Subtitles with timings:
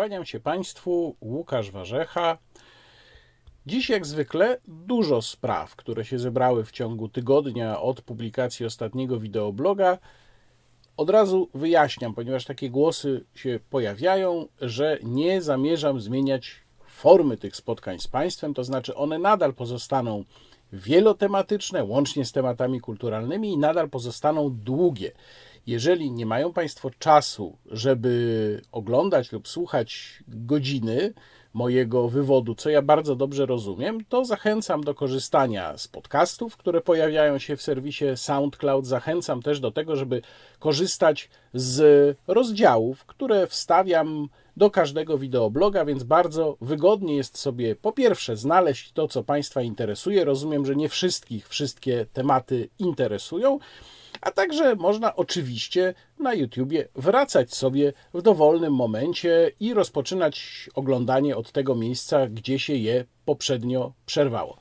[0.00, 2.38] Kłaniam się Państwu, Łukasz Warzecha.
[3.66, 9.98] Dziś, jak zwykle, dużo spraw, które się zebrały w ciągu tygodnia od publikacji ostatniego wideobloga.
[10.96, 16.56] Od razu wyjaśniam, ponieważ takie głosy się pojawiają, że nie zamierzam zmieniać
[16.86, 20.24] formy tych spotkań z Państwem, to znaczy one nadal pozostaną
[20.72, 25.12] wielotematyczne, łącznie z tematami kulturalnymi i nadal pozostaną długie.
[25.66, 31.12] Jeżeli nie mają Państwo czasu, żeby oglądać lub słuchać godziny
[31.54, 37.38] mojego wywodu, co ja bardzo dobrze rozumiem, to zachęcam do korzystania z podcastów, które pojawiają
[37.38, 38.86] się w serwisie SoundCloud.
[38.86, 40.22] Zachęcam też do tego, żeby
[40.58, 44.28] korzystać z rozdziałów, które wstawiam
[44.60, 50.24] do każdego wideobloga, więc bardzo wygodnie jest sobie po pierwsze znaleźć to, co Państwa interesuje.
[50.24, 53.58] Rozumiem, że nie wszystkich wszystkie tematy interesują
[54.20, 61.52] a także można oczywiście na YouTubie wracać sobie w dowolnym momencie i rozpoczynać oglądanie od
[61.52, 64.58] tego miejsca, gdzie się je poprzednio przerwało.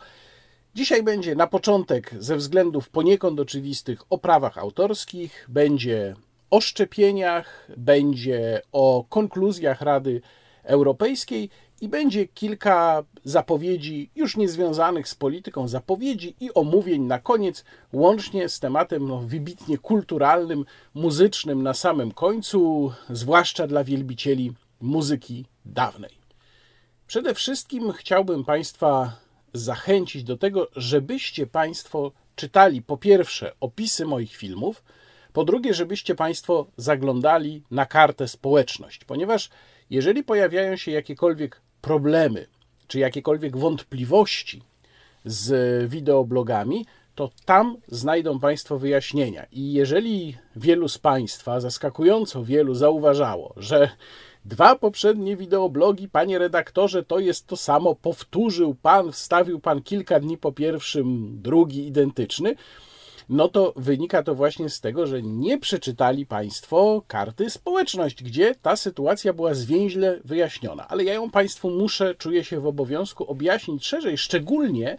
[0.75, 6.15] Dzisiaj będzie na początek, ze względów poniekąd oczywistych, o prawach autorskich, będzie
[6.49, 10.21] o szczepieniach, będzie o konkluzjach Rady
[10.63, 11.49] Europejskiej
[11.81, 18.59] i będzie kilka zapowiedzi już niezwiązanych z polityką, zapowiedzi i omówień na koniec, łącznie z
[18.59, 26.19] tematem no, wybitnie kulturalnym, muzycznym na samym końcu, zwłaszcza dla wielbicieli muzyki dawnej.
[27.07, 29.19] Przede wszystkim chciałbym Państwa
[29.53, 34.83] zachęcić do tego, żebyście Państwo czytali po pierwsze opisy moich filmów,
[35.39, 39.49] po drugie, żebyście Państwo zaglądali na kartę społeczność, ponieważ
[39.89, 42.47] jeżeli pojawiają się jakiekolwiek problemy
[42.87, 44.61] czy jakiekolwiek wątpliwości
[45.25, 49.45] z wideoblogami, to tam znajdą Państwo wyjaśnienia.
[49.51, 53.89] I jeżeli wielu z Państwa, zaskakująco wielu, zauważało, że
[54.45, 60.37] dwa poprzednie wideoblogi, panie redaktorze, to jest to samo, powtórzył Pan, wstawił Pan kilka dni
[60.37, 62.55] po pierwszym drugi identyczny,
[63.29, 68.75] no to wynika to właśnie z tego, że nie przeczytali Państwo karty społeczność, gdzie ta
[68.75, 70.87] sytuacja była zwięźle wyjaśniona.
[70.87, 74.97] Ale ja ją Państwu muszę, czuję się w obowiązku objaśnić szerzej, szczególnie,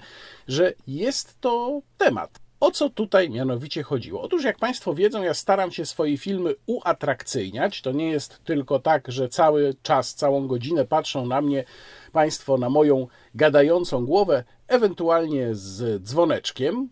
[0.48, 2.40] że jest to temat.
[2.60, 4.22] O co tutaj mianowicie chodziło?
[4.22, 7.82] Otóż, jak Państwo wiedzą, ja staram się swoje filmy uatrakcyjniać.
[7.82, 11.64] To nie jest tylko tak, że cały czas, całą godzinę patrzą na mnie
[12.12, 16.88] Państwo, na moją gadającą głowę, ewentualnie z dzwoneczkiem,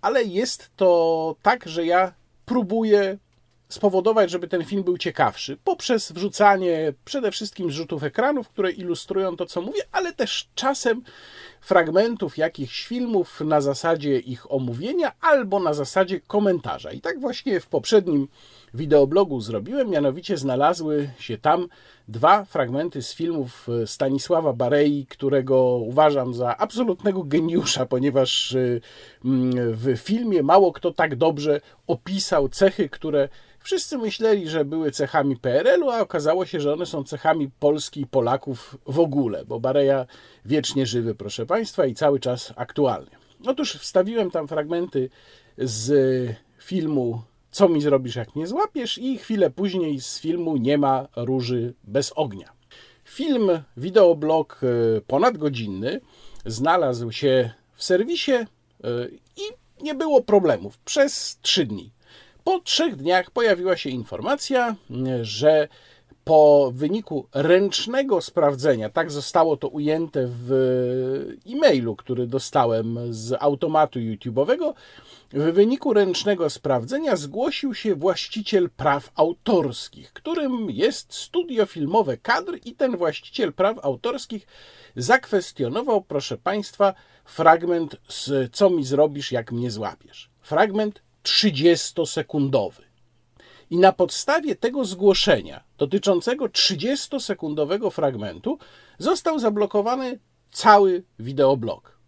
[0.00, 2.12] ale jest to tak, że ja
[2.46, 3.18] próbuję
[3.68, 9.46] spowodować, żeby ten film był ciekawszy poprzez wrzucanie przede wszystkim zrzutów ekranów, które ilustrują to,
[9.46, 11.02] co mówię, ale też czasem
[11.60, 16.92] fragmentów jakichś filmów na zasadzie ich omówienia albo na zasadzie komentarza.
[16.92, 18.28] I tak właśnie w poprzednim
[18.74, 21.68] wideoblogu zrobiłem, mianowicie znalazły się tam
[22.08, 28.80] dwa fragmenty z filmów Stanisława Barei, którego uważam za absolutnego geniusza, ponieważ y,
[29.24, 33.28] mm, w filmie mało kto tak dobrze opisał cechy, które
[33.68, 38.06] Wszyscy myśleli, że były cechami PRL-u, a okazało się, że one są cechami Polski i
[38.06, 40.06] Polaków w ogóle, bo Bareja
[40.44, 43.10] wiecznie żywy, proszę Państwa, i cały czas aktualny.
[43.46, 45.10] Otóż wstawiłem tam fragmenty
[45.58, 45.92] z
[46.58, 47.22] filmu
[47.58, 52.12] Co mi zrobisz, jak mnie złapiesz, i chwilę później z filmu Nie ma róży bez
[52.16, 52.52] ognia.
[53.04, 56.00] Film, wideoblog e, ponadgodzinny
[56.46, 58.46] znalazł się w serwisie e,
[59.36, 59.42] i
[59.84, 61.92] nie było problemów przez trzy dni.
[62.44, 64.76] Po trzech dniach pojawiła się informacja,
[65.22, 65.68] że
[66.28, 70.52] po wyniku ręcznego sprawdzenia, tak zostało to ujęte w
[71.46, 74.74] e-mailu, który dostałem z automatu YouTube'owego,
[75.32, 82.74] w wyniku ręcznego sprawdzenia zgłosił się właściciel praw autorskich, którym jest studio filmowe kadr i
[82.74, 84.46] ten właściciel praw autorskich
[84.96, 90.30] zakwestionował, proszę Państwa, fragment z Co mi zrobisz, jak mnie złapiesz.
[90.40, 92.87] Fragment 30-sekundowy.
[93.70, 98.58] I na podstawie tego zgłoszenia dotyczącego 30-sekundowego fragmentu
[98.98, 100.18] został zablokowany
[100.50, 101.98] cały wideoblog.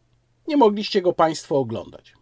[0.48, 2.14] Nie mogliście go Państwo oglądać.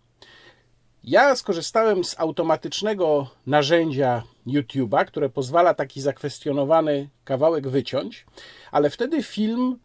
[1.04, 8.26] Ja skorzystałem z automatycznego narzędzia YouTube'a, które pozwala taki zakwestionowany kawałek wyciąć,
[8.72, 9.78] ale wtedy film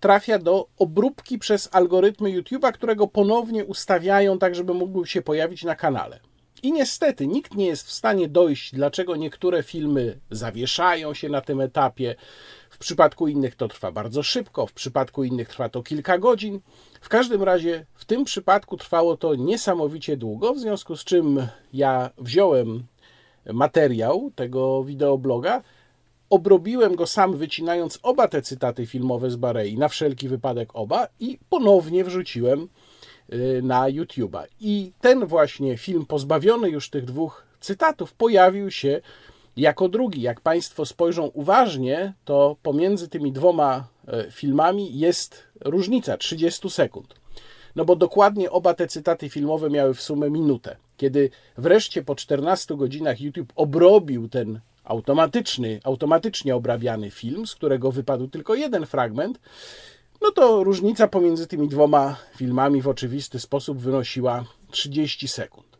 [0.00, 5.74] trafia do obróbki przez algorytmy YouTube'a, którego ponownie ustawiają tak, żeby mógł się pojawić na
[5.74, 6.20] kanale.
[6.62, 11.60] I niestety nikt nie jest w stanie dojść, dlaczego niektóre filmy zawieszają się na tym
[11.60, 12.14] etapie.
[12.70, 16.60] W przypadku innych to trwa bardzo szybko, w przypadku innych trwa to kilka godzin.
[17.00, 22.10] W każdym razie w tym przypadku trwało to niesamowicie długo, w związku z czym ja
[22.18, 22.82] wziąłem
[23.52, 25.62] materiał tego wideobloga.
[26.30, 31.38] Obrobiłem go sam, wycinając oba te cytaty filmowe z Barei, na wszelki wypadek oba, i
[31.48, 32.68] ponownie wrzuciłem
[33.62, 34.44] na YouTube'a.
[34.60, 39.00] I ten właśnie film, pozbawiony już tych dwóch cytatów, pojawił się
[39.56, 40.22] jako drugi.
[40.22, 47.14] Jak Państwo spojrzą uważnie, to pomiędzy tymi dwoma e, filmami jest różnica 30 sekund.
[47.76, 50.76] No bo dokładnie oba te cytaty filmowe miały w sumie minutę.
[50.96, 58.28] Kiedy wreszcie po 14 godzinach YouTube obrobił ten automatyczny, automatycznie obrabiany film, z którego wypadł
[58.28, 59.40] tylko jeden fragment,
[60.22, 65.78] no to różnica pomiędzy tymi dwoma filmami w oczywisty sposób wynosiła 30 sekund.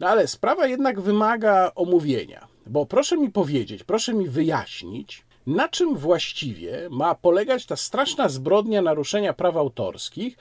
[0.00, 5.96] No ale sprawa jednak wymaga omówienia, bo proszę mi powiedzieć, proszę mi wyjaśnić, na czym
[5.96, 10.36] właściwie ma polegać ta straszna zbrodnia naruszenia praw autorskich,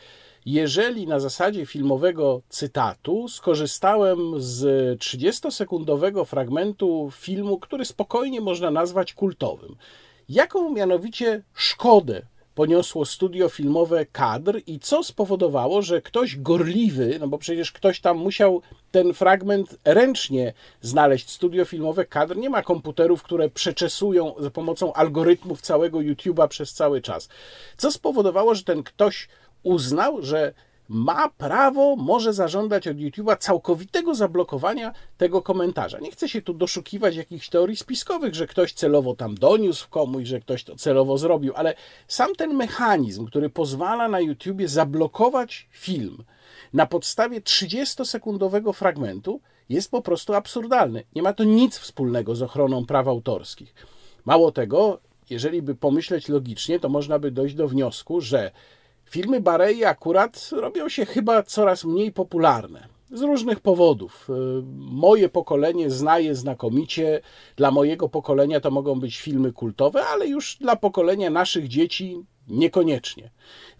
[0.45, 4.63] jeżeli na zasadzie filmowego cytatu skorzystałem z
[4.99, 9.75] 30-sekundowego fragmentu filmu, który spokojnie można nazwać kultowym.
[10.29, 12.21] Jaką mianowicie szkodę
[12.55, 18.17] poniosło studio filmowe kadr i co spowodowało, że ktoś gorliwy, no bo przecież ktoś tam
[18.17, 18.61] musiał
[18.91, 21.29] ten fragment ręcznie znaleźć.
[21.29, 27.01] Studio filmowe kadr nie ma komputerów, które przeczesują za pomocą algorytmów całego YouTube'a przez cały
[27.01, 27.29] czas.
[27.77, 29.27] Co spowodowało, że ten ktoś
[29.63, 30.53] uznał, że
[30.91, 35.99] ma prawo, może zażądać od YouTube'a całkowitego zablokowania tego komentarza.
[35.99, 40.39] Nie chcę się tu doszukiwać jakichś teorii spiskowych, że ktoś celowo tam doniósł komuś, że
[40.39, 41.73] ktoś to celowo zrobił, ale
[42.07, 46.23] sam ten mechanizm, który pozwala na YouTubie zablokować film
[46.73, 51.03] na podstawie 30-sekundowego fragmentu, jest po prostu absurdalny.
[51.15, 53.75] Nie ma to nic wspólnego z ochroną praw autorskich.
[54.25, 54.99] Mało tego,
[55.29, 58.51] jeżeli by pomyśleć logicznie, to można by dojść do wniosku, że
[59.11, 62.87] Filmy Barei akurat robią się chyba coraz mniej popularne.
[63.11, 64.29] Z różnych powodów.
[64.29, 64.33] Y,
[64.77, 67.21] moje pokolenie zna je znakomicie.
[67.55, 73.31] Dla mojego pokolenia to mogą być filmy kultowe, ale już dla pokolenia naszych dzieci Niekoniecznie.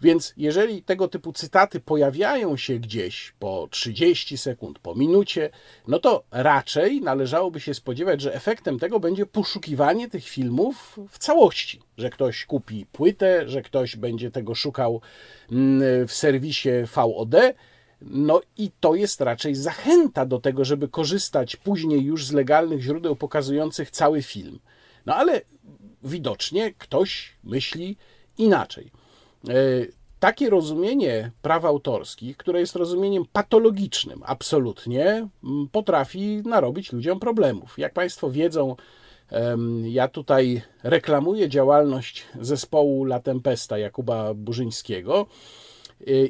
[0.02, 5.50] Więc jeżeli tego typu cytaty pojawiają się gdzieś po 30 sekund, po minucie,
[5.88, 11.80] no to raczej należałoby się spodziewać, że efektem tego będzie poszukiwanie tych filmów w całości.
[11.96, 15.00] Że ktoś kupi płytę, że ktoś będzie tego szukał
[15.52, 17.34] mm, w serwisie VOD.
[18.04, 23.16] No i to jest raczej zachęta do tego, żeby korzystać później już z legalnych źródeł
[23.16, 24.58] pokazujących cały film.
[25.06, 25.40] No ale
[26.04, 27.96] widocznie ktoś myśli,
[28.38, 28.90] inaczej.
[29.48, 29.52] E,
[30.20, 35.28] takie rozumienie praw autorskich, które jest rozumieniem patologicznym, absolutnie
[35.72, 37.78] potrafi narobić ludziom problemów.
[37.78, 38.76] Jak Państwo wiedzą,
[39.84, 45.26] ja tutaj reklamuję działalność zespołu La Tempesta Jakuba Burzyńskiego.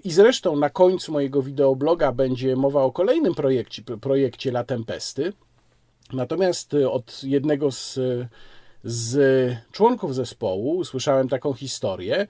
[0.04, 5.32] I zresztą na końcu mojego wideobloga będzie mowa o kolejnym projekcie, projekcie La Tempesty.
[6.12, 7.98] Natomiast od jednego z
[8.84, 12.26] z członków zespołu usłyszałem taką historię,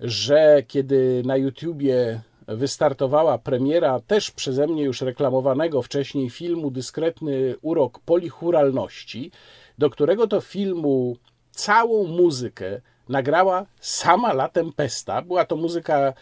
[0.00, 7.98] że kiedy na YouTubie wystartowała premiera też przeze mnie już reklamowanego wcześniej filmu Dyskretny urok
[7.98, 9.30] polichuralności,
[9.78, 11.16] do którego to filmu
[11.50, 15.22] całą muzykę nagrała sama La Tempesta.
[15.22, 16.12] Była to muzyka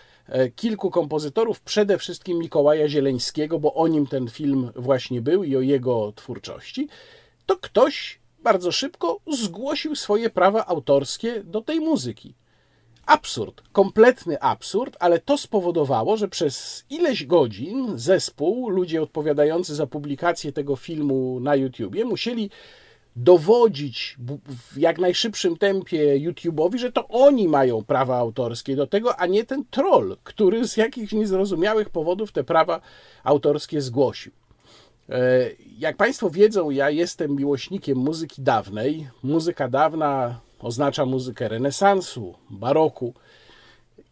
[0.56, 5.60] kilku kompozytorów, przede wszystkim Mikołaja Zieleńskiego, bo o nim ten film właśnie był i o
[5.60, 6.88] jego twórczości.
[7.46, 12.34] To ktoś bardzo szybko zgłosił swoje prawa autorskie do tej muzyki.
[13.06, 20.52] Absurd, kompletny absurd, ale to spowodowało, że przez ileś godzin zespół, ludzie odpowiadający za publikację
[20.52, 22.50] tego filmu na YouTubie, musieli
[23.16, 24.16] dowodzić
[24.46, 29.44] w jak najszybszym tempie YouTube'owi, że to oni mają prawa autorskie do tego, a nie
[29.44, 32.80] ten troll, który z jakichś niezrozumiałych powodów te prawa
[33.24, 34.32] autorskie zgłosił.
[35.08, 39.08] E, jak Państwo wiedzą, ja jestem miłośnikiem muzyki dawnej.
[39.22, 43.14] Muzyka dawna oznacza muzykę renesansu, baroku.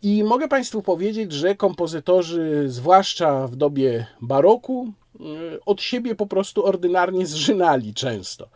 [0.02, 5.20] I mogę Państwu powiedzieć, że kompozytorzy, zwłaszcza w dobie baroku, e,
[5.66, 8.48] od siebie po prostu ordynarnie zżynali często.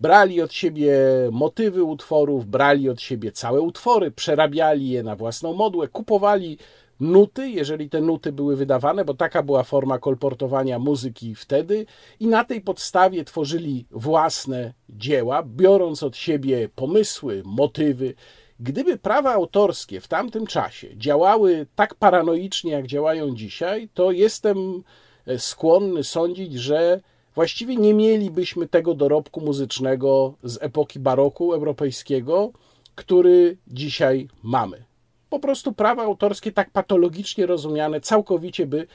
[0.00, 0.94] Brali od siebie
[1.32, 6.58] motywy utworów, brali od siebie całe utwory, przerabiali je na własną modłę, kupowali
[7.00, 11.86] nuty, jeżeli te nuty były wydawane, bo taka była forma kolportowania muzyki wtedy,
[12.20, 18.14] i na tej podstawie tworzyli własne dzieła, biorąc od siebie pomysły, motywy.
[18.60, 24.82] Gdyby prawa autorskie w tamtym czasie działały tak paranoicznie, jak działają dzisiaj, to jestem
[25.26, 27.00] e, skłonny sądzić, że
[27.40, 32.52] właściwie nie mielibyśmy tego dorobku muzycznego z epoki baroku europejskiego,
[32.94, 34.84] który dzisiaj mamy
[35.30, 38.86] po prostu prawa autorskie tak patologicznie rozumiane całkowicie by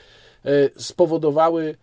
[0.46, 1.76] e, spowodowały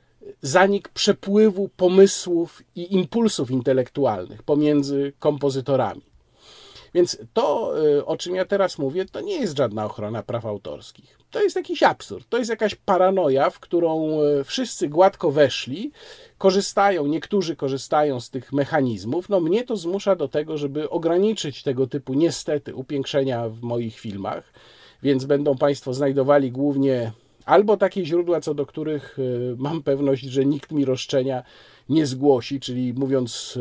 [0.42, 6.02] zanik przepływu pomysłów i impulsów intelektualnych pomiędzy kompozytorami.
[6.94, 11.21] Więc to, y, o czym ja teraz mówię, to nie jest żadna ochrona praw autorskich.
[11.32, 15.92] To jest jakiś absurd, to jest jakaś paranoja, w którą y, wszyscy gładko weszli,
[16.38, 19.28] korzystają, niektórzy korzystają z tych mechanizmów.
[19.28, 24.52] No mnie to zmusza do tego, żeby ograniczyć tego typu niestety upiększenia w moich filmach,
[25.02, 27.12] więc będą Państwo znajdowali głównie
[27.44, 31.42] albo takie źródła, co do których y, mam pewność, że nikt mi roszczenia
[31.88, 33.58] nie zgłosi, czyli mówiąc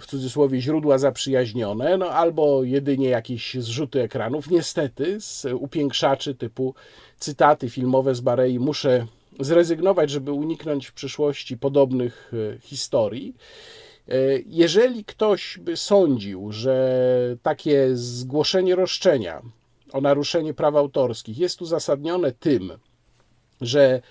[0.00, 4.50] w cudzysłowie źródła zaprzyjaźnione, no albo jedynie jakieś zrzuty ekranów.
[4.50, 6.74] Niestety z upiększaczy typu
[7.18, 9.06] cytaty filmowe z Barei muszę
[9.40, 13.34] zrezygnować, żeby uniknąć w przyszłości podobnych e, historii.
[14.08, 14.12] E,
[14.46, 16.98] jeżeli ktoś by sądził, że
[17.42, 19.42] takie zgłoszenie roszczenia
[19.92, 22.72] o naruszenie praw autorskich jest uzasadnione tym,
[23.60, 24.02] że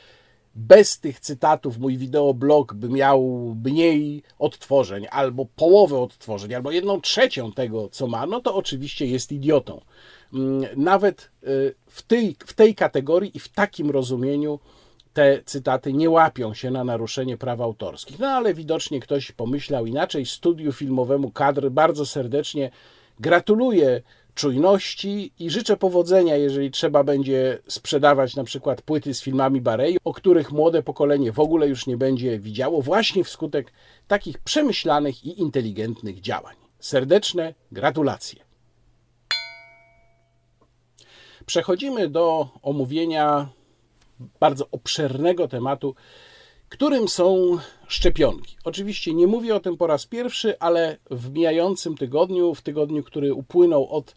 [0.55, 3.21] bez tych cytatów mój wideoblog by miał
[3.65, 9.31] mniej odtworzeń, albo połowę odtworzeń, albo jedną trzecią tego, co ma, no to oczywiście jest
[9.31, 9.81] idiotą.
[10.33, 14.59] Mm, nawet y, w tej, w tej kategorii i w takim rozumieniu
[15.13, 18.19] te cytaty nie łapią się na naruszenie praw autorskich.
[18.19, 20.25] No ale widocznie ktoś pomyślał inaczej.
[20.25, 22.71] Studiu filmowemu kadry bardzo serdecznie
[23.19, 24.01] gratuluję
[24.35, 30.13] czujności i życzę powodzenia, jeżeli trzeba będzie sprzedawać na przykład płyty z filmami Barei, o
[30.13, 33.73] których młode pokolenie w ogóle już nie będzie widziało, właśnie wskutek
[34.07, 36.55] takich przemyślanych i inteligentnych działań.
[36.79, 38.45] Serdeczne gratulacje.
[41.45, 43.49] Przechodzimy do omówienia
[44.39, 45.95] bardzo obszernego tematu
[46.69, 47.57] którym są
[47.87, 48.57] szczepionki.
[48.63, 53.33] Oczywiście nie mówię o tym po raz pierwszy, ale w mijającym tygodniu, w tygodniu, który
[53.33, 54.15] upłynął od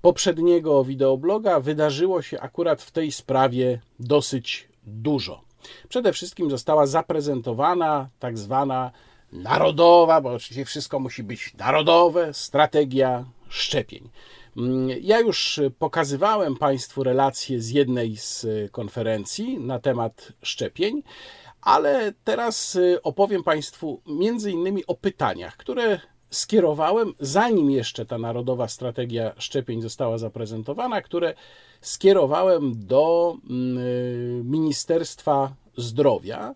[0.00, 5.40] poprzedniego wideobloga, wydarzyło się akurat w tej sprawie dosyć dużo.
[5.88, 8.90] Przede wszystkim została zaprezentowana tak zwana
[9.32, 14.08] narodowa, bo oczywiście wszystko musi być narodowe, strategia szczepień.
[15.00, 21.02] Ja już pokazywałem Państwu relację z jednej z konferencji na temat szczepień,
[21.66, 28.68] ale teraz y, opowiem Państwu między innymi o pytaniach, które skierowałem, zanim jeszcze ta Narodowa
[28.68, 31.34] Strategia Szczepień została zaprezentowana, które
[31.80, 36.54] skierowałem do mm, y, Ministerstwa Zdrowia.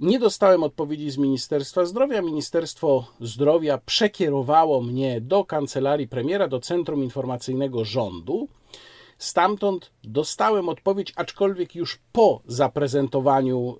[0.00, 2.22] Nie dostałem odpowiedzi z Ministerstwa Zdrowia.
[2.22, 8.48] Ministerstwo Zdrowia przekierowało mnie do kancelarii premiera, do Centrum Informacyjnego Rządu.
[9.22, 13.78] Stamtąd dostałem odpowiedź, aczkolwiek już po zaprezentowaniu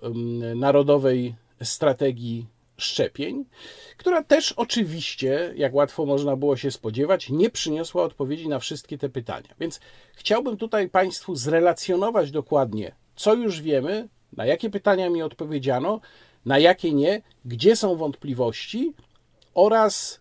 [0.56, 2.46] Narodowej Strategii
[2.76, 3.44] Szczepień,
[3.96, 9.08] która też oczywiście, jak łatwo można było się spodziewać, nie przyniosła odpowiedzi na wszystkie te
[9.08, 9.54] pytania.
[9.60, 9.80] Więc
[10.14, 16.00] chciałbym tutaj Państwu zrelacjonować dokładnie, co już wiemy, na jakie pytania mi odpowiedziano,
[16.44, 18.92] na jakie nie, gdzie są wątpliwości
[19.54, 20.20] oraz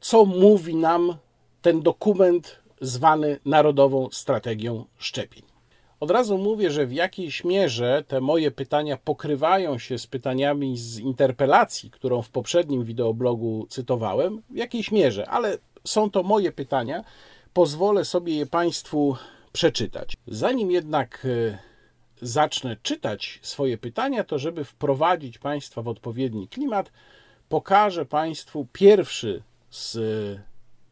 [0.00, 1.16] co mówi nam
[1.62, 5.42] ten dokument zwany Narodową Strategią Szczepień.
[6.00, 10.98] Od razu mówię, że w jakiejś mierze te moje pytania pokrywają się z pytaniami z
[10.98, 17.04] interpelacji, którą w poprzednim wideoblogu cytowałem, w jakiejś mierze, ale są to moje pytania.
[17.52, 19.16] Pozwolę sobie je Państwu
[19.52, 20.16] przeczytać.
[20.26, 21.58] Zanim jednak e,
[22.22, 26.92] zacznę czytać swoje pytania, to żeby wprowadzić Państwa w odpowiedni klimat,
[27.48, 29.98] pokażę Państwu pierwszy z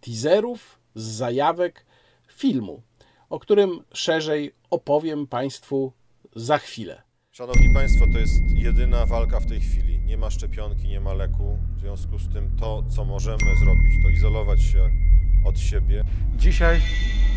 [0.00, 1.86] teaserów z zajawek
[2.32, 2.82] filmu,
[3.28, 5.92] o którym szerzej opowiem Państwu
[6.36, 7.02] za chwilę.
[7.30, 10.00] Szanowni Państwo, to jest jedyna walka w tej chwili.
[10.00, 11.58] Nie ma szczepionki, nie ma leku.
[11.76, 14.90] W związku z tym to, co możemy zrobić, to izolować się
[15.44, 16.04] od siebie.
[16.36, 16.80] Dzisiaj,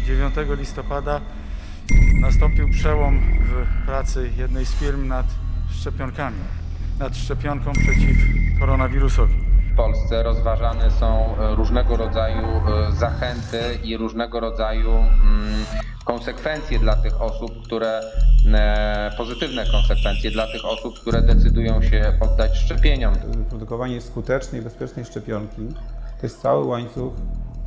[0.05, 1.21] 9 listopada,
[2.21, 5.25] nastąpił przełom w pracy jednej z firm nad
[5.71, 6.39] szczepionkami,
[6.99, 8.17] nad szczepionką przeciw
[8.59, 9.50] koronawirusowi.
[9.81, 15.65] Polsce rozważane są e, różnego rodzaju e, zachęty i różnego rodzaju mm,
[16.05, 18.01] konsekwencje dla tych osób, które
[18.53, 23.13] e, pozytywne konsekwencje dla tych osób, które decydują się poddać szczepieniom.
[23.49, 25.67] Produkowanie skutecznej, bezpiecznej szczepionki
[26.19, 27.13] to jest cały łańcuch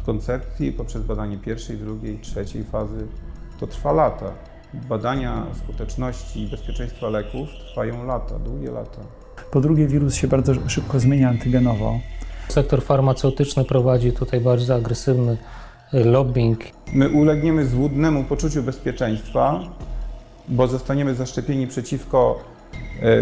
[0.07, 3.07] koncepcji poprzez badanie pierwszej, drugiej, trzeciej fazy.
[3.61, 4.33] To trwa lata.
[4.75, 9.24] Badania skuteczności i bezpieczeństwa leków trwają lata, długie lata.
[9.51, 12.01] Po drugie, wirus się bardzo szybko zmienia antygenowo.
[12.49, 15.37] Sektor farmaceutyczny prowadzi tutaj bardzo agresywny
[15.95, 16.61] y, lobbying.
[16.93, 19.61] My ulegniemy złudnemu poczuciu bezpieczeństwa,
[20.49, 22.45] bo zostaniemy zaszczepieni przeciwko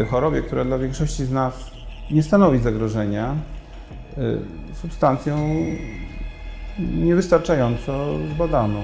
[0.02, 1.54] y, chorobie, która dla większości z nas
[2.10, 3.36] nie stanowi zagrożenia,
[4.18, 5.56] y, substancją
[6.78, 7.92] niewystarczająco
[8.34, 8.82] zbadaną.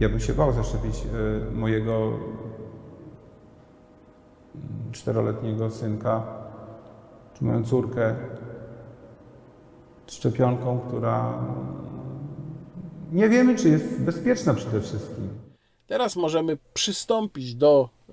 [0.00, 2.12] Ja bym się bał zaszczepić y, mojego
[4.92, 6.26] czteroletniego synka
[7.34, 8.16] czy moją córkę
[10.06, 11.44] szczepionką, która
[13.12, 15.28] nie wiemy, czy jest bezpieczna przede wszystkim.
[15.86, 18.12] Teraz możemy przystąpić do y,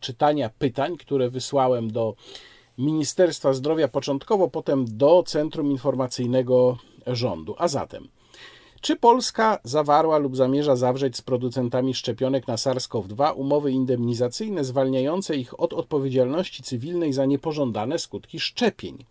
[0.00, 2.14] czytania pytań, które wysłałem do
[2.78, 7.54] Ministerstwa Zdrowia początkowo, potem do Centrum Informacyjnego Rządu.
[7.58, 8.08] A zatem,
[8.80, 15.60] czy Polska zawarła lub zamierza zawrzeć z producentami szczepionek na SARS-CoV-2 umowy indemnizacyjne zwalniające ich
[15.60, 19.04] od odpowiedzialności cywilnej za niepożądane skutki szczepień?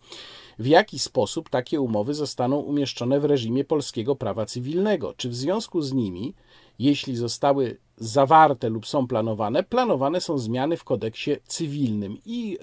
[0.59, 5.13] w jaki sposób takie umowy zostaną umieszczone w reżimie polskiego prawa cywilnego.
[5.17, 6.33] Czy w związku z nimi,
[6.79, 12.17] jeśli zostały zawarte lub są planowane, planowane są zmiany w kodeksie cywilnym.
[12.25, 12.57] I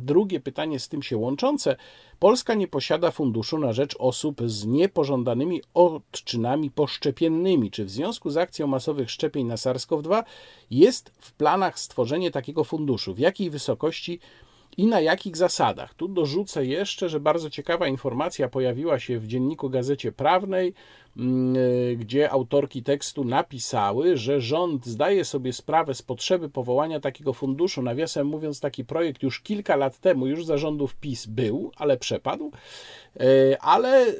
[0.00, 1.76] drugie pytanie z tym się łączące.
[2.18, 7.70] Polska nie posiada funduszu na rzecz osób z niepożądanymi odczynami poszczepiennymi.
[7.70, 10.22] Czy w związku z akcją masowych szczepień na SARS-CoV-2
[10.70, 13.14] jest w planach stworzenie takiego funduszu?
[13.14, 14.20] W jakiej wysokości
[14.76, 15.94] i na jakich zasadach.
[15.94, 20.74] Tu dorzucę jeszcze, że bardzo ciekawa informacja pojawiła się w dzienniku Gazecie Prawnej,
[21.96, 27.82] gdzie autorki tekstu napisały, że rząd zdaje sobie sprawę z potrzeby powołania takiego funduszu.
[27.82, 32.52] Nawiasem mówiąc, taki projekt już kilka lat temu, już zarządów PiS był, ale przepadł.
[33.20, 34.12] E, ale e,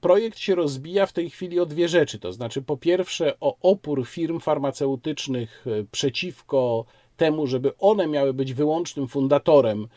[0.00, 2.18] projekt się rozbija w tej chwili o dwie rzeczy.
[2.18, 6.84] To znaczy, po pierwsze, o opór firm farmaceutycznych przeciwko
[7.16, 9.88] temu, żeby one miały być wyłącznym fundatorem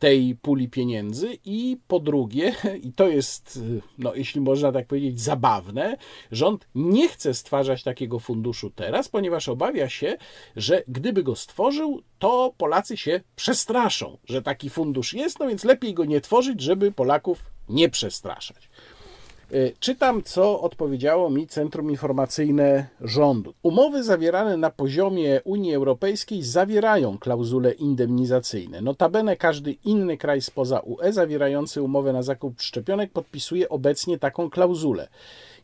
[0.00, 2.54] tej puli pieniędzy i po drugie,
[2.86, 3.60] i to jest,
[3.98, 5.96] no, jeśli można tak powiedzieć, zabawne,
[6.32, 10.16] rząd nie chce stwarzać takiego funduszu teraz, ponieważ obawia się,
[10.56, 15.94] że gdyby go stworzył, to Polacy się przestraszą, że taki fundusz jest, no więc lepiej
[15.94, 18.68] go nie tworzyć, żeby Polaków nie przestraszać.
[19.54, 23.54] Y, czytam, co odpowiedziało mi Centrum Informacyjne Rządu.
[23.62, 28.80] Umowy zawierane na poziomie Unii Europejskiej zawierają klauzule indemnizacyjne.
[28.80, 35.08] Notabene każdy inny kraj spoza UE zawierający umowę na zakup szczepionek podpisuje obecnie taką klauzulę.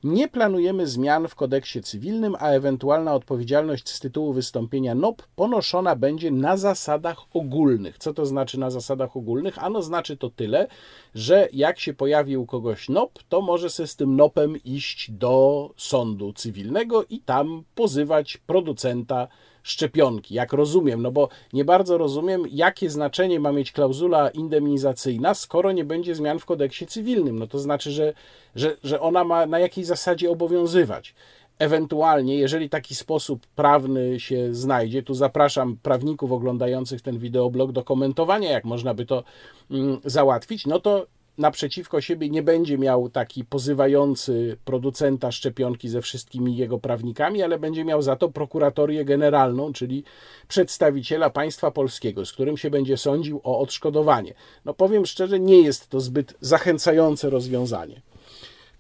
[0.05, 6.31] Nie planujemy zmian w kodeksie cywilnym, a ewentualna odpowiedzialność z tytułu wystąpienia NOP ponoszona będzie
[6.31, 7.99] na zasadach ogólnych.
[7.99, 9.65] Co to znaczy na zasadach ogólnych?
[9.65, 10.67] Ano znaczy to tyle,
[11.15, 15.71] że jak się pojawi u kogoś NOP, to może się z tym NOPem iść do
[15.77, 19.29] sądu cywilnego i tam pozywać producenta
[19.67, 25.73] szczepionki, jak rozumiem, no bo nie bardzo rozumiem, jakie znaczenie ma mieć klauzula indemnizacyjna, skoro
[25.73, 27.39] nie będzie zmian w kodeksie cywilnym.
[27.39, 28.13] No to znaczy, że,
[28.55, 31.15] że, że ona ma na jakiej zasadzie obowiązywać.
[31.59, 38.51] Ewentualnie, jeżeli taki sposób prawny się znajdzie, tu zapraszam prawników oglądających ten wideoblog do komentowania,
[38.51, 39.25] jak można by to
[39.71, 41.07] mm, załatwić, no to
[41.39, 47.85] naprzeciwko siebie nie będzie miał taki pozywający producenta szczepionki ze wszystkimi jego prawnikami, ale będzie
[47.85, 50.05] miał za to prokuratorię generalną, czyli
[50.49, 54.35] przedstawiciela państwa polskiego, z którym się będzie sądził o odszkodowanie.
[54.65, 58.03] No powiem szczerze, nie jest to zbyt zachęcające rozwiązanie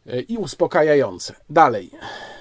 [0.07, 1.35] e, i uspokajające.
[1.51, 1.91] Dalej.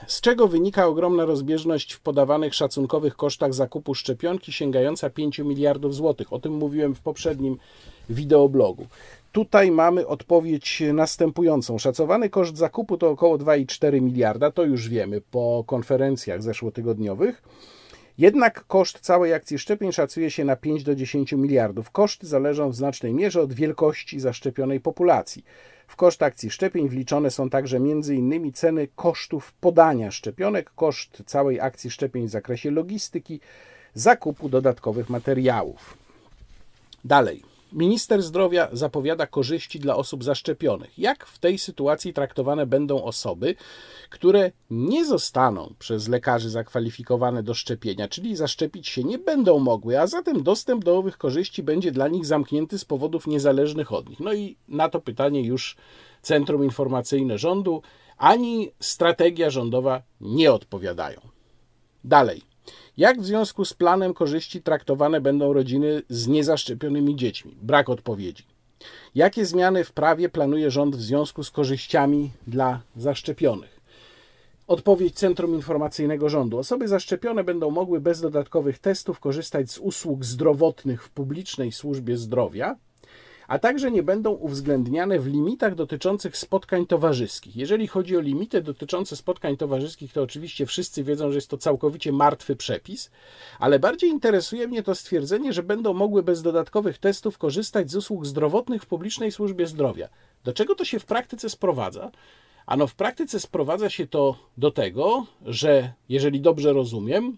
[0.08, 6.34] Z czego wynika ogromna rozbieżność w podawanych szacunkowych kosztach zakupu szczepionki sięgająca 5 miliardów złotych?
[6.34, 7.58] O tym mówiłem w poprzednim
[8.10, 8.88] wideoblogu.
[9.36, 11.78] Tutaj mamy odpowiedź następującą.
[11.78, 17.43] Szacowany koszt zakupu to około 2,4 miliarda, to już wiemy po konferencjach zeszłotygodniowych.
[18.17, 21.91] Jednak koszt całej akcji szczepień szacuje się na 5 do 10 miliardów.
[21.91, 25.43] Koszty zależą w znacznej mierze od wielkości zaszczepionej populacji.
[25.88, 28.54] W koszt akcji szczepień wliczone są także m.in.
[28.54, 33.39] ceny kosztów podania szczepionek, koszt całej akcji szczepień w zakresie logistyki,
[33.93, 35.98] zakupu dodatkowych materiałów.
[37.06, 37.55] Dalej.
[37.76, 41.00] Minister zdrowia zapowiada korzyści dla osób zaszczepionych.
[41.00, 43.56] Jak w tej sytuacji traktowane będą osoby,
[44.10, 50.08] które nie zostaną przez lekarzy zakwalifikowane do szczepienia, czyli zaszczepić się nie będą mogły, a
[50.08, 54.20] zatem dostęp do owych korzyści będzie dla nich zamknięty z powodów niezależnych od nich?
[54.20, 55.76] No i na to pytanie już
[56.22, 57.82] Centrum Informacyjne Rządu
[58.18, 61.20] ani strategia rządowa nie odpowiadają.
[62.04, 62.55] Dalej.
[62.97, 67.58] Jak w związku z planem korzyści traktowane będą rodziny z niezaszczepionymi dziećmi?
[67.62, 68.43] Brak odpowiedzi.
[69.15, 73.81] Jakie zmiany w prawie planuje rząd w związku z korzyściami dla zaszczepionych?
[74.67, 76.58] Odpowiedź Centrum Informacyjnego Rządu.
[76.58, 82.75] Osoby zaszczepione będą mogły bez dodatkowych testów korzystać z usług zdrowotnych w publicznej służbie zdrowia,
[83.47, 87.55] a także nie będą uwzględniane w limitach dotyczących spotkań towarzyskich.
[87.55, 92.12] Jeżeli chodzi o limity dotyczące spotkań towarzyskich, to oczywiście wszyscy wiedzą, że jest to całkowicie
[92.12, 93.12] martwy przepis,
[93.60, 98.25] ale bardziej interesuje mnie to stwierdzenie, że będą mogły bez dodatkowych testów korzystać z usług
[98.25, 100.10] zdrowotnych w publicznej służbie zdrowia.
[100.43, 102.12] Do czego to się w praktyce sprowadza?
[102.65, 107.38] Ano w praktyce sprowadza się to do tego, że jeżeli dobrze rozumiem,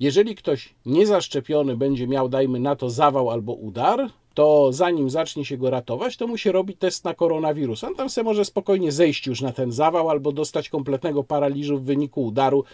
[0.00, 4.10] jeżeli ktoś niezaszczepiony będzie miał, dajmy na to, zawał albo udar,
[4.40, 7.88] to zanim zacznie się go ratować, to musi robić test na koronawirusa.
[7.88, 11.84] On tam sobie może spokojnie zejść już na ten zawał albo dostać kompletnego paraliżu w
[11.84, 12.64] wyniku udaru,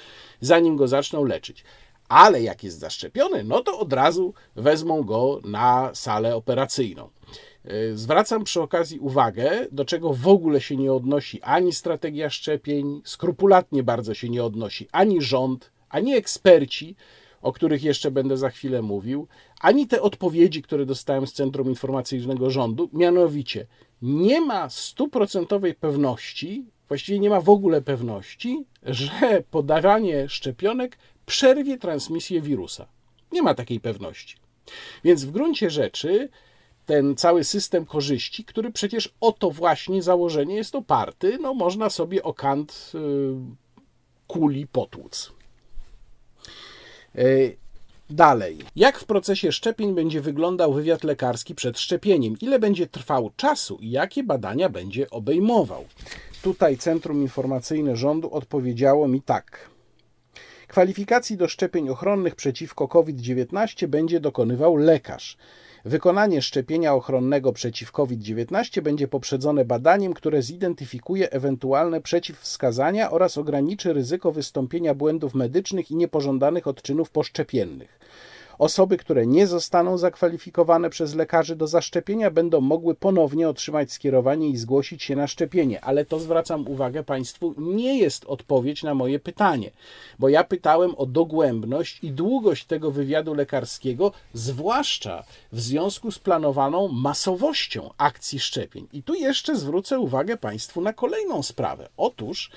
[0.40, 1.64] zanim go zaczną leczyć.
[2.08, 7.08] Ale jak jest zaszczepiony, no to od razu wezmą go na salę operacyjną.
[7.64, 13.00] E, zwracam przy okazji uwagę, do czego w ogóle się nie odnosi ani strategia szczepień,
[13.04, 16.96] skrupulatnie bardzo się nie odnosi ani rząd, ani eksperci,
[17.42, 19.28] o których jeszcze będę za chwilę mówił,
[19.60, 22.90] ani te odpowiedzi, które dostałem z Centrum Informacyjnego Rządu.
[22.92, 23.66] Mianowicie,
[24.02, 32.40] nie ma stuprocentowej pewności, właściwie nie ma w ogóle pewności, że podawanie szczepionek przerwie transmisję
[32.40, 32.86] wirusa.
[33.32, 34.36] Nie ma takiej pewności.
[35.04, 36.28] Więc w gruncie rzeczy
[36.86, 42.22] ten cały system korzyści, który przecież o to właśnie założenie jest oparty, no można sobie
[42.22, 42.98] o kant y,
[44.26, 45.32] kuli potłuc.
[47.18, 47.56] Y,
[48.10, 48.58] dalej.
[48.76, 52.34] Jak w procesie szczepień będzie wyglądał wywiad lekarski przed szczepieniem?
[52.40, 55.84] Ile będzie trwał czasu i jakie badania będzie obejmował?
[56.42, 59.70] Tutaj Centrum Informacyjne Rządu odpowiedziało mi tak.
[60.68, 65.36] Kwalifikacji do szczepień ochronnych przeciwko COVID-19 będzie dokonywał lekarz.
[65.86, 74.32] Wykonanie szczepienia ochronnego przeciw COVID-19 będzie poprzedzone badaniem, które zidentyfikuje ewentualne przeciwwskazania oraz ograniczy ryzyko
[74.32, 77.98] wystąpienia błędów medycznych i niepożądanych odczynów poszczepiennych.
[78.58, 84.56] Osoby, które nie zostaną zakwalifikowane przez lekarzy do zaszczepienia, będą mogły ponownie otrzymać skierowanie i
[84.56, 85.80] zgłosić się na szczepienie.
[85.80, 89.70] Ale to zwracam uwagę Państwu, nie jest odpowiedź na moje pytanie,
[90.18, 96.88] bo ja pytałem o dogłębność i długość tego wywiadu lekarskiego, zwłaszcza w związku z planowaną
[96.88, 98.86] masowością akcji szczepień.
[98.92, 101.88] I tu jeszcze zwrócę uwagę Państwu na kolejną sprawę.
[101.96, 102.50] Otóż,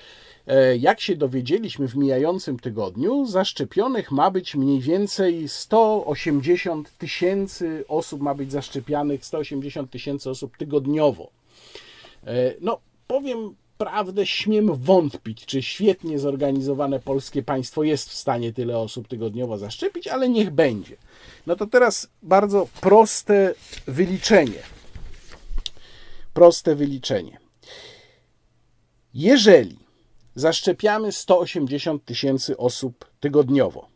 [0.80, 8.36] jak się dowiedzieliśmy w mijającym tygodniu, zaszczepionych ma być mniej więcej 180 tysięcy osób, ma
[8.36, 11.30] być zaszczepianych 180 tysięcy osób tygodniowo.
[12.28, 18.78] E, no, powiem prawdę, śmiem wątpić, czy świetnie zorganizowane polskie państwo jest w stanie tyle
[18.78, 20.96] osób tygodniowo zaszczepić, ale niech będzie.
[21.48, 23.54] No to teraz bardzo proste
[23.88, 24.64] wyliczenie.
[26.34, 27.40] Proste wyliczenie.
[29.14, 29.79] Jeżeli
[30.40, 33.88] zaszczepiamy 180 tysięcy osób tygodniowo.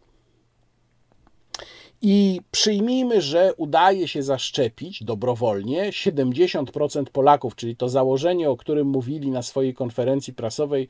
[2.02, 9.32] I przyjmijmy, że udaje się zaszczepić dobrowolnie 70% Polaków, czyli to założenie, o którym mówili
[9.32, 10.88] na swojej konferencji prasowej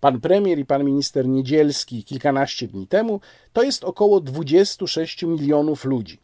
[0.00, 3.20] pan premier i pan minister Niedzielski kilkanaście dni temu,
[3.52, 6.18] to jest około 26 milionów ludzi.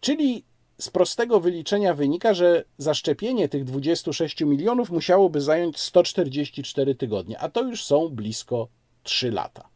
[0.00, 0.44] Czyli
[0.80, 7.62] z prostego wyliczenia wynika, że zaszczepienie tych 26 milionów musiałoby zająć 144 tygodnie, a to
[7.62, 8.68] już są blisko
[9.02, 9.68] 3 lata.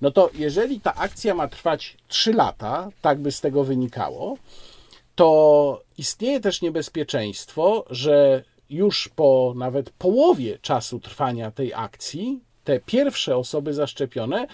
[0.00, 4.38] No to jeżeli ta akcja ma trwać 3 lata, tak by z tego wynikało,
[5.14, 13.36] to istnieje też niebezpieczeństwo, że już po nawet połowie czasu trwania tej akcji te pierwsze
[13.36, 14.46] osoby zaszczepione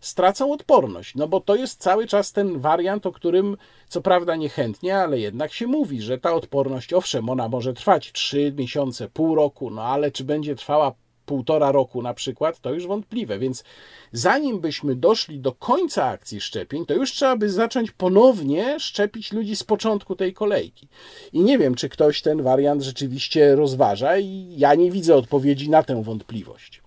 [0.00, 1.14] stracą odporność.
[1.14, 3.56] No bo to jest cały czas ten wariant, o którym
[3.88, 8.54] co prawda niechętnie, ale jednak się mówi, że ta odporność, owszem, ona może trwać 3
[8.56, 10.94] miesiące, pół roku, no ale czy będzie trwała
[11.30, 13.38] półtora roku na przykład, to już wątpliwe.
[13.38, 13.64] Więc
[14.12, 19.56] zanim byśmy doszli do końca akcji szczepień, to już trzeba by zacząć ponownie szczepić ludzi
[19.56, 20.88] z początku tej kolejki.
[21.32, 25.82] I nie wiem, czy ktoś ten wariant rzeczywiście rozważa, i ja nie widzę odpowiedzi na
[25.82, 26.82] tę wątpliwość.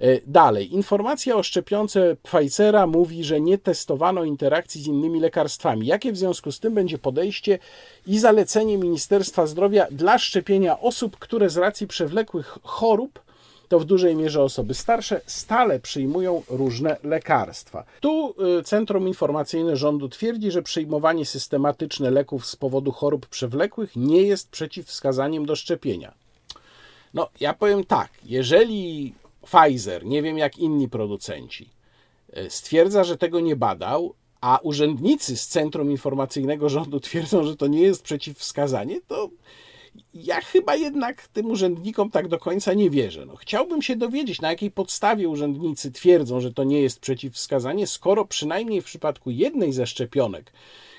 [0.00, 5.86] E, dalej, informacja o szczepionce Pfizera mówi, że nie testowano interakcji z innymi lekarstwami.
[5.86, 7.58] Jakie w związku z tym będzie podejście
[8.06, 13.20] i zalecenie Ministerstwa Zdrowia dla szczepienia osób, które z racji przewlekłych chorób
[13.68, 17.84] to w dużej mierze osoby starsze stale przyjmują różne lekarstwa.
[18.00, 24.22] Tu y, Centrum Informacyjne Rządu twierdzi, że przyjmowanie systematyczne leków z powodu chorób przewlekłych nie
[24.22, 26.12] jest przeciwwskazaniem do szczepienia.
[27.14, 31.70] No, ja powiem tak, jeżeli Pfizer, nie wiem jak inni producenci,
[32.32, 37.66] e, stwierdza, że tego nie badał, a urzędnicy z Centrum Informacyjnego Rządu twierdzą, że to
[37.66, 39.30] nie jest przeciwwskazanie, to
[40.14, 43.26] ja chyba jednak tym urzędnikom tak do końca nie wierzę.
[43.26, 48.24] No, chciałbym się dowiedzieć, na jakiej podstawie urzędnicy twierdzą, że to nie jest przeciwwskazanie, skoro
[48.24, 50.52] przynajmniej w przypadku jednej ze szczepionek,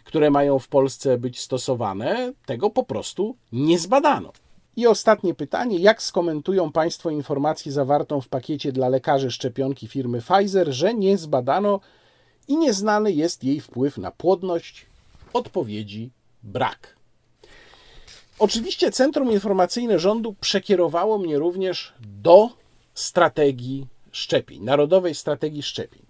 [0.03, 4.33] które mają w Polsce być stosowane, tego po prostu nie zbadano.
[4.75, 10.71] I ostatnie pytanie: jak skomentują Państwo informację zawartą w pakiecie dla lekarzy szczepionki firmy Pfizer,
[10.71, 11.79] że nie zbadano
[12.47, 14.85] i nieznany jest jej wpływ na płodność?
[15.33, 16.09] Odpowiedzi
[16.43, 16.95] brak.
[18.39, 22.49] Oczywiście Centrum Informacyjne Rządu przekierowało mnie również do
[22.93, 26.01] strategii szczepień, Narodowej Strategii Szczepień.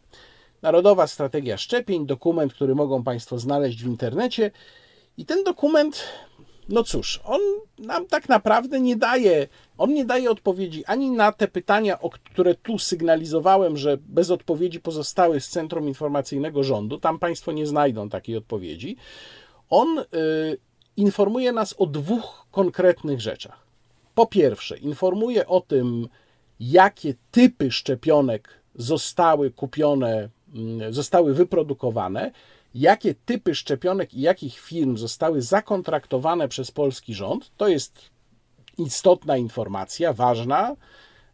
[0.62, 4.52] Narodowa Strategia Szczepień, dokument, który mogą Państwo znaleźć w internecie.
[5.18, 6.04] I ten dokument,
[6.70, 7.42] no cóż, on
[7.80, 9.48] nam tak naprawdę nie daje,
[9.78, 14.80] on nie daje odpowiedzi ani na te pytania, o które tu sygnalizowałem, że bez odpowiedzi
[14.80, 16.98] pozostały z Centrum Informacyjnego Rządu.
[16.98, 18.98] Tam Państwo nie znajdą takiej odpowiedzi.
[19.70, 20.04] On y,
[20.98, 23.66] informuje nas o dwóch konkretnych rzeczach.
[24.16, 26.08] Po pierwsze, informuje o tym,
[26.60, 32.32] jakie typy szczepionek zostały kupione, mm, zostały wyprodukowane,
[32.74, 37.52] jakie typy szczepionek i jakich firm zostały zakontraktowane przez polski rząd.
[37.58, 38.10] To jest
[38.78, 40.76] istotna informacja, ważna.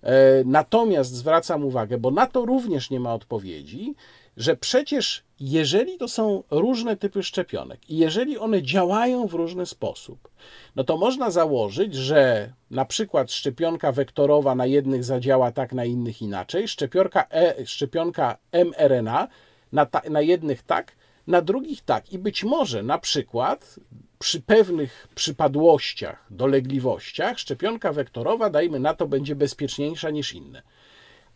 [0.04, 3.96] E, natomiast zwracam uwagę, bo na to również nie ma odpowiedzi,
[4.38, 10.30] że przecież jeżeli to są różne typy szczepionek i jeżeli one działają w różny sposób,
[10.76, 16.22] no to można założyć, że na przykład szczepionka wektorowa na jednych zadziała tak, na innych
[16.22, 19.28] inaczej, szczepionka, e, szczepionka mRNA
[19.72, 20.96] na, ta, na jednych tak,
[21.28, 22.14] na drugich tak.
[22.14, 23.80] I być może na przykład
[24.20, 30.62] przy pewnych przypadłościach, dolegliwościach, szczepionka wektorowa, dajmy na to, będzie bezpieczniejsza niż inne.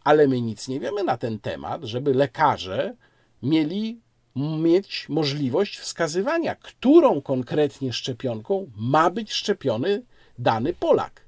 [0.04, 2.96] Ale my nic nie wiemy na ten temat, żeby lekarze
[3.44, 4.02] mieli
[4.36, 10.04] mieć możliwość wskazywania, którą konkretnie szczepionką ma być szczepiony
[10.40, 11.22] dany Polak.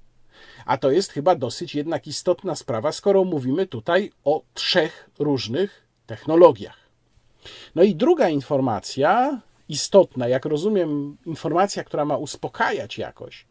[0.65, 6.82] A to jest chyba dosyć jednak istotna sprawa, skoro mówimy tutaj o trzech różnych technologiach.
[7.75, 13.45] No i druga informacja, istotna, jak rozumiem, informacja, która ma uspokajać jakoś,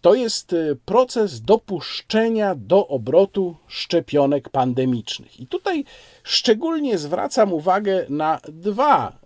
[0.00, 5.40] to jest y, proces dopuszczenia do obrotu szczepionek pandemicznych.
[5.40, 5.84] I tutaj
[6.22, 9.18] szczególnie zwracam uwagę na dwa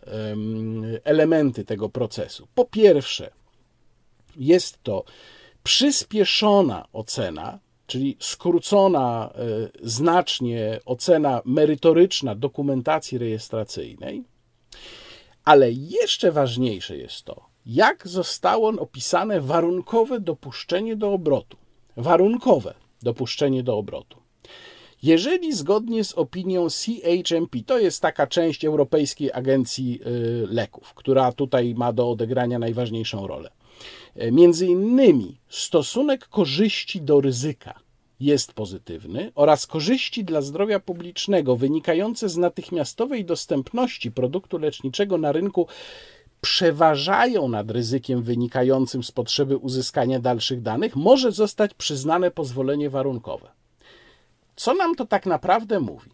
[1.05, 2.49] elementy tego procesu.
[2.55, 3.31] Po pierwsze,
[4.37, 5.05] jest to
[5.63, 9.33] przyspieszona ocena, czyli skrócona
[9.83, 14.25] y, znacznie ocena merytoryczna dokumentacji rejestracyjnej,
[15.45, 21.57] ale jeszcze ważniejsze jest to, jak zostało opisane warunkowe dopuszczenie do obrotu.
[21.97, 24.23] Warunkowe dopuszczenie do obrotu.
[25.03, 31.75] Jeżeli zgodnie z opinią CHMP, to jest taka część Europejskiej Agencji y, Leków, która tutaj
[31.75, 33.51] ma do odegrania najważniejszą rolę.
[34.23, 37.81] Y, między innymi stosunek korzyści do ryzyka
[38.21, 45.67] jest pozytywny oraz korzyści dla zdrowia publicznego wynikające z natychmiastowej dostępności produktu leczniczego na rynku
[46.41, 53.49] przeważają nad ryzykiem wynikającym z potrzeby uzyskania dalszych danych, może zostać przyznane pozwolenie warunkowe.
[54.57, 56.11] Co nam to tak naprawdę mówi?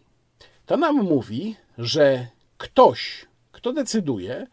[0.65, 2.27] To nam mówi, że
[2.57, 4.47] ktoś, kto decyduje,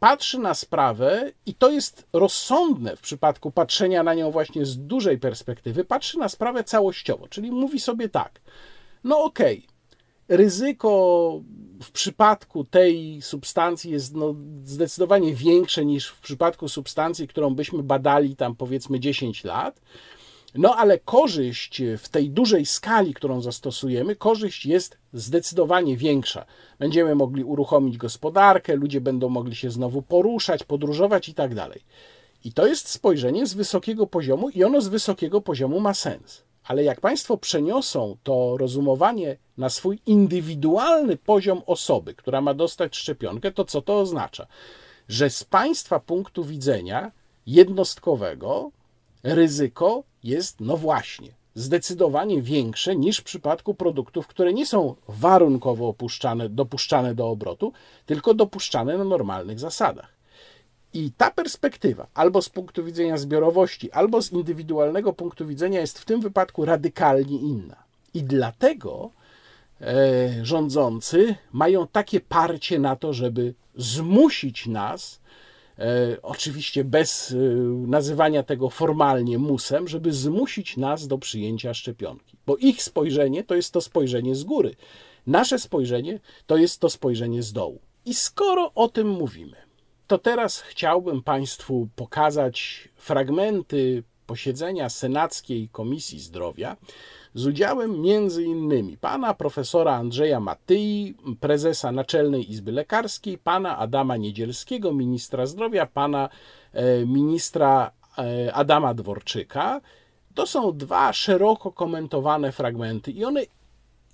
[0.00, 5.18] patrzy na sprawę i to jest rozsądne w przypadku patrzenia na nią właśnie z dużej
[5.18, 8.40] perspektywy, patrzy na sprawę całościowo, czyli mówi sobie tak:
[9.04, 11.40] no okej, okay, ryzyko
[11.82, 14.34] w przypadku tej substancji jest no
[14.64, 19.80] zdecydowanie większe niż w przypadku substancji, którą byśmy badali tam powiedzmy 10 lat.
[20.54, 26.46] No ale korzyść w tej dużej skali, którą zastosujemy, korzyść jest zdecydowanie większa.
[26.78, 31.80] Będziemy mogli uruchomić gospodarkę, ludzie będą mogli się znowu poruszać, podróżować i tak dalej.
[32.44, 36.42] I to jest spojrzenie z wysokiego poziomu, i ono z wysokiego poziomu ma sens.
[36.64, 43.52] Ale jak Państwo przeniosą to rozumowanie na swój indywidualny poziom osoby, która ma dostać szczepionkę,
[43.52, 44.46] to co to oznacza?
[45.08, 47.12] Że z Państwa punktu widzenia
[47.46, 48.70] jednostkowego
[49.22, 56.48] ryzyko jest, no właśnie, zdecydowanie większe niż w przypadku produktów, które nie są warunkowo opuszczane,
[56.48, 57.72] dopuszczane do obrotu,
[58.06, 60.20] tylko dopuszczane na normalnych zasadach.
[60.92, 66.04] I ta perspektywa, albo z punktu widzenia zbiorowości, albo z indywidualnego punktu widzenia, jest w
[66.04, 67.76] tym wypadku radykalnie inna.
[68.14, 69.10] I dlatego
[69.80, 69.94] e,
[70.42, 75.20] rządzący mają takie parcie na to, żeby zmusić nas,
[76.22, 77.36] oczywiście bez e,
[77.86, 82.36] nazywania tego formalnie musem, żeby zmusić nas do przyjęcia szczepionki.
[82.46, 84.74] Bo ich spojrzenie to jest to spojrzenie z góry.
[85.26, 87.80] Nasze spojrzenie to jest to spojrzenie z dołu.
[88.04, 89.56] I skoro o tym mówimy,
[90.06, 96.76] to teraz chciałbym Państwu pokazać fragmenty posiedzenia Senackiej Komisji Zdrowia
[97.34, 98.04] z udziałem
[98.44, 106.28] innymi pana profesora Andrzeja Matyi, prezesa Naczelnej Izby Lekarskiej, pana Adama Niedzielskiego, ministra zdrowia, pana
[106.72, 109.80] e, ministra e, Adama Dworczyka.
[110.34, 113.42] To są dwa szeroko komentowane fragmenty i one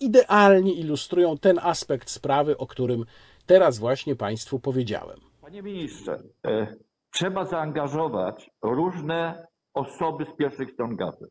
[0.00, 3.05] idealnie ilustrują ten aspekt sprawy, o którym
[3.46, 5.20] teraz właśnie Państwu powiedziałem.
[5.40, 6.76] Panie ministrze, e,
[7.11, 11.31] trzeba zaangażować różne osoby z pierwszych stron gazet,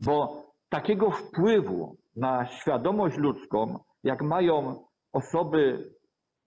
[0.00, 5.90] bo takiego wpływu na świadomość ludzką, jak mają osoby,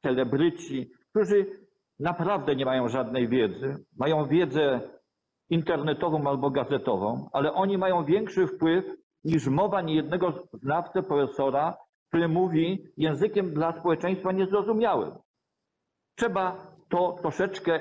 [0.01, 1.45] celebryci, którzy
[1.99, 4.81] naprawdę nie mają żadnej wiedzy, mają wiedzę
[5.49, 8.85] internetową albo gazetową, ale oni mają większy wpływ
[9.23, 15.11] niż mowa niejednego znawcy, profesora, który mówi językiem dla społeczeństwa niezrozumiałym.
[16.15, 17.79] Trzeba to troszeczkę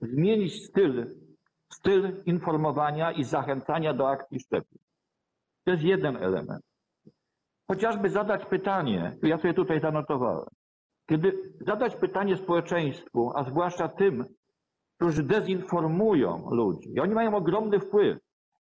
[0.00, 1.06] zmienić styl,
[1.72, 4.78] styl informowania i zachęcania do akcji szczepień.
[5.70, 6.62] To jest jeden element.
[7.70, 10.46] Chociażby zadać pytanie, ja sobie tutaj zanotowałem,
[11.08, 14.24] kiedy zadać pytanie społeczeństwu, a zwłaszcza tym,
[14.96, 18.18] którzy dezinformują ludzi, i oni mają ogromny wpływ,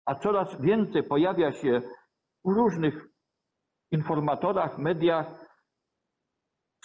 [0.06, 1.82] a coraz więcej pojawia się
[2.46, 3.08] w różnych
[3.92, 5.46] informatorach, mediach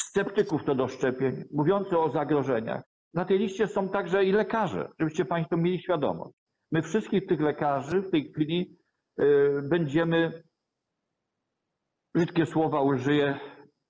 [0.01, 2.83] sceptyków co do szczepień, mówiących o zagrożeniach.
[3.15, 6.35] Na tej liście są także i lekarze, żebyście Państwo mieli świadomość.
[6.73, 8.84] My wszystkich tych lekarzy w tej chwili
[9.63, 10.43] będziemy,
[12.15, 13.39] brzydkie słowa użyję,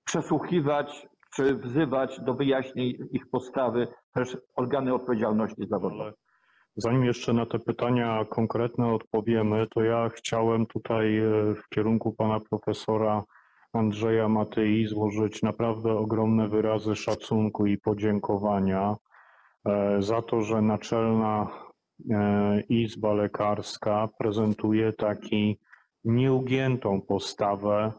[0.05, 6.13] przesłuchiwać czy wzywać do wyjaśnień ich postawy też organy odpowiedzialności zawodowej.
[6.77, 11.21] Zanim jeszcze na te pytania konkretne odpowiemy, to ja chciałem tutaj e,
[11.55, 13.23] w kierunku pana profesora
[13.73, 18.95] Andrzeja Matyi złożyć naprawdę ogromne wyrazy szacunku i podziękowania
[19.65, 21.47] e, za to, że Naczelna
[22.69, 25.59] Izba Lekarska prezentuje taki
[26.03, 27.91] nieugiętą postawę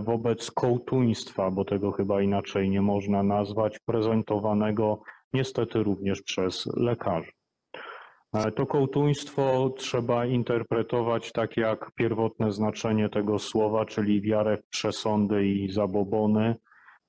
[0.00, 5.02] wobec kołtuństwa, bo tego chyba inaczej nie można nazwać, prezentowanego
[5.32, 7.32] niestety również przez lekarzy.
[8.56, 15.72] To kołtuństwo trzeba interpretować tak jak pierwotne znaczenie tego słowa, czyli wiarę w przesądy i
[15.72, 16.54] zabobony,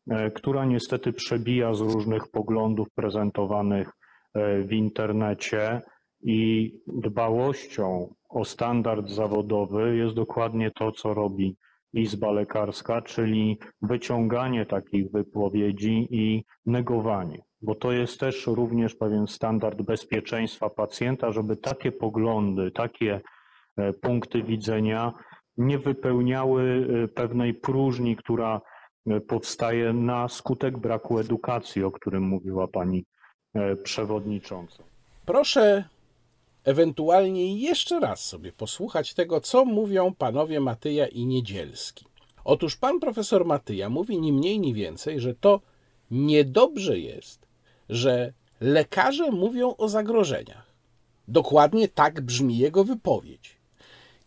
[0.10, 3.90] e, która niestety przebija z różnych poglądów prezentowanych
[4.34, 5.82] e, w internecie
[6.24, 11.58] i dbałością o standard zawodowy jest dokładnie to, co robi
[11.94, 19.82] Izba Lekarska, czyli wyciąganie takich wypowiedzi i negowanie bo to jest też również pewien standard
[19.82, 23.22] bezpieczeństwa pacjenta, żeby takie poglądy, takie
[23.78, 25.14] e, punkty widzenia
[25.58, 28.62] nie wypełniały e, pewnej próżni, która
[29.08, 33.06] e, powstaje na skutek braku edukacji, o którym mówiła pani
[33.84, 34.84] przewodnicząca.
[35.26, 35.84] Proszę
[36.64, 42.06] ewentualnie jeszcze raz sobie posłuchać tego, co mówią panowie Matyja i Niedzielski.
[42.44, 45.62] Otóż pan profesor Matyja mówi ni mniej, ni więcej, że to
[46.12, 47.48] niedobrze jest,
[47.90, 50.72] że lekarze mówią o zagrożeniach.
[51.28, 53.58] Dokładnie tak brzmi jego wypowiedź.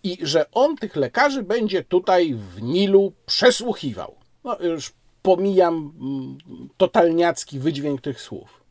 [0.03, 4.15] I że on tych lekarzy będzie tutaj w Nilu przesłuchiwał.
[4.45, 4.93] No już
[5.23, 6.39] pomijam mm,
[6.77, 8.65] totalniacki wydźwięk tych słów.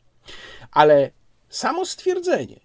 [0.71, 1.11] Ale
[1.49, 2.59] samo stwierdzenie,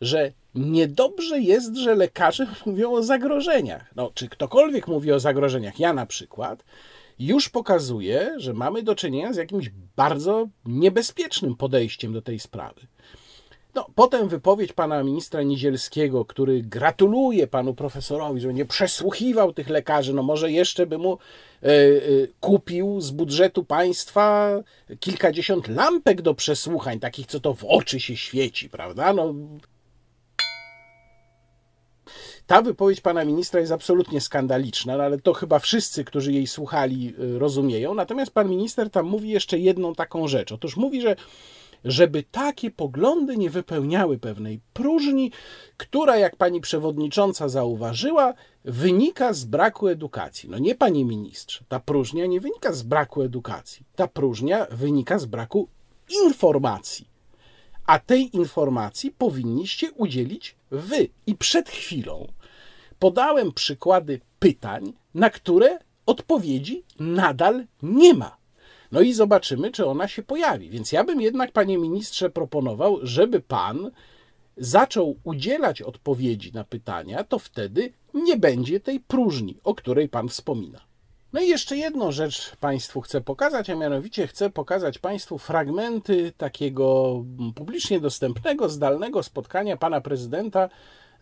[0.00, 3.90] że niedobrze jest, że lekarze mówią o zagrożeniach.
[3.96, 6.64] No, czy ktokolwiek mówi o zagrożeniach, ja na przykład,
[7.18, 12.80] już pokazuje, że mamy do czynienia z jakimś bardzo niebezpiecznym podejściem do tej sprawy.
[13.74, 20.14] No, potem wypowiedź pana ministra Niedzielskiego, który gratuluje panu profesorowi, że nie przesłuchiwał tych lekarzy.
[20.14, 24.50] No może jeszcze by mu y, y, kupił z budżetu państwa
[25.00, 29.12] kilkadziesiąt lampek do przesłuchań, takich, co to w oczy się świeci, prawda?
[29.12, 29.34] No,
[32.46, 37.14] ta wypowiedź pana ministra jest absolutnie skandaliczna, no ale to chyba wszyscy, którzy jej słuchali,
[37.20, 37.94] y, rozumieją.
[37.94, 40.52] Natomiast pan minister tam mówi jeszcze jedną taką rzecz.
[40.52, 41.16] Otóż mówi, że
[41.84, 45.32] żeby takie poglądy nie wypełniały pewnej próżni,
[45.76, 50.48] która, jak pani przewodnicząca zauważyła, wynika z braku edukacji.
[50.48, 53.86] No nie, panie ministrze, ta próżnia nie wynika z braku edukacji.
[53.96, 55.68] Ta próżnia wynika z braku
[56.24, 57.08] informacji.
[57.86, 61.08] A tej informacji powinniście udzielić wy.
[61.26, 62.32] I przed chwilą
[62.98, 68.36] podałem przykłady pytań, na które odpowiedzi nadal nie ma.
[68.92, 70.70] No i zobaczymy, czy ona się pojawi.
[70.70, 73.90] Więc ja bym jednak, panie ministrze, proponował, żeby pan
[74.56, 80.80] zaczął udzielać odpowiedzi na pytania, to wtedy nie będzie tej próżni, o której pan wspomina.
[81.34, 87.14] No i jeszcze jedną rzecz Państwu chcę pokazać, a mianowicie chcę pokazać Państwu fragmenty takiego
[87.54, 90.68] publicznie dostępnego, zdalnego spotkania pana prezydenta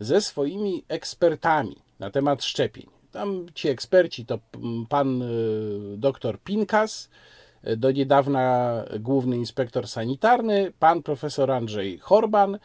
[0.00, 2.86] ze swoimi ekspertami na temat szczepień.
[3.12, 4.38] Tam ci eksperci to
[4.88, 7.08] pan y, doktor Pinkas,
[7.66, 12.58] y, do niedawna główny inspektor sanitarny, pan profesor Andrzej Horban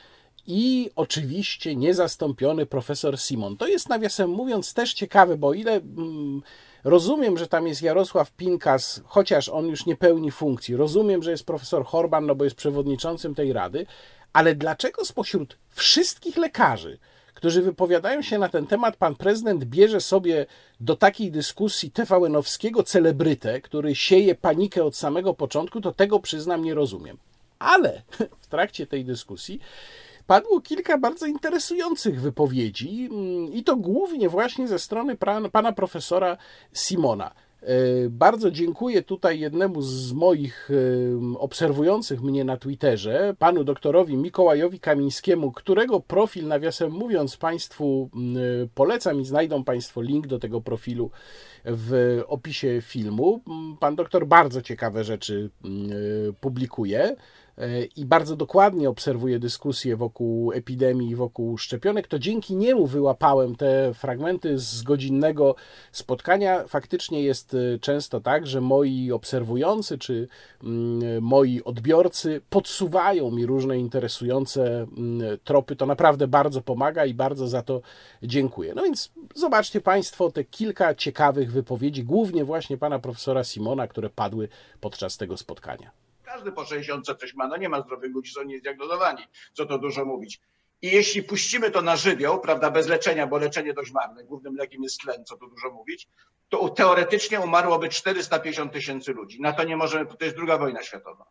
[0.47, 3.57] i oczywiście niezastąpiony profesor Simon.
[3.57, 6.41] To jest nawiasem mówiąc też ciekawe, bo ile mm,
[6.83, 10.75] rozumiem, że tam jest Jarosław Pinkas, chociaż on już nie pełni funkcji.
[10.75, 13.85] Rozumiem, że jest profesor Horban, no bo jest przewodniczącym tej rady,
[14.33, 16.97] ale dlaczego spośród wszystkich lekarzy,
[17.33, 20.45] którzy wypowiadają się na ten temat, pan prezydent bierze sobie
[20.79, 26.73] do takiej dyskusji TVN-owskiego celebrytę, który sieje panikę od samego początku, to tego przyznam nie
[26.73, 27.17] rozumiem.
[27.59, 28.01] Ale
[28.41, 29.59] w trakcie tej dyskusji
[30.27, 35.17] padło kilka bardzo interesujących wypowiedzi mm, i to głównie właśnie ze strony
[35.51, 36.37] pana profesora
[36.73, 37.31] Simona.
[37.61, 44.79] E, bardzo dziękuję tutaj jednemu z moich e, obserwujących mnie na Twitterze, panu doktorowi Mikołajowi
[44.79, 48.35] Kamińskiemu, którego profil, nawiasem mówiąc, Państwu mm,
[48.75, 51.11] polecam i znajdą Państwo link do tego profilu
[51.65, 53.41] w opisie filmu.
[53.79, 55.89] Pan doktor bardzo ciekawe rzeczy mm,
[56.41, 57.15] publikuje
[57.95, 63.93] i bardzo dokładnie obserwuję dyskusję wokół epidemii i wokół szczepionek, to dzięki niemu wyłapałem te
[63.93, 65.55] fragmenty z godzinnego
[65.91, 66.67] spotkania.
[66.67, 70.27] Faktycznie jest y, często tak, że moi obserwujący czy
[70.63, 75.75] mm, moi odbiorcy podsuwają mi różne interesujące mm, tropy.
[75.75, 77.81] To naprawdę bardzo pomaga i bardzo za to
[78.23, 78.73] dziękuję.
[78.75, 84.49] No więc zobaczcie Państwo te kilka ciekawych wypowiedzi, głównie właśnie pana profesora Simona, które padły
[84.81, 86.06] podczas tego spotkania.
[86.27, 89.23] Każdy po 60 coś ma, no nie ma zdrowych ludzi, są niezdiagnozowani,
[89.53, 90.39] co to dużo mówić.
[90.81, 94.83] I jeśli puścimy to na żywioł, prawda, bez leczenia, bo leczenie dość marne, głównym lekiem
[94.83, 96.07] jest tlen, co tu dużo mówić,
[96.49, 99.41] to teoretycznie umarłoby 450 tysięcy ludzi.
[99.41, 101.25] Na to nie możemy, to jest druga wojna światowa.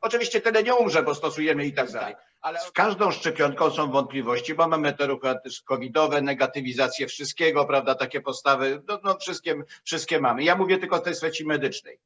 [0.00, 2.14] Oczywiście tyle nie umrze, bo stosujemy i tak dalej.
[2.40, 5.34] Ale z każdą szczepionką są wątpliwości, bo mamy te ruchy
[5.64, 10.44] covidowe, negatywizację wszystkiego, prawda, takie postawy, no, no wszystkie, wszystkie mamy.
[10.44, 11.98] Ja mówię tylko o tej sweci medycznej.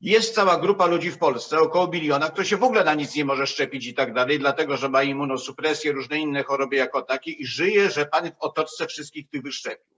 [0.00, 3.24] Jest cała grupa ludzi w Polsce, około biliona, kto się w ogóle na nic nie
[3.24, 7.46] może szczepić i tak dalej, dlatego że ma immunosupresję, różne inne choroby jako takie i
[7.46, 9.96] żyje, że pan w otoczce wszystkich tych wyszczepił.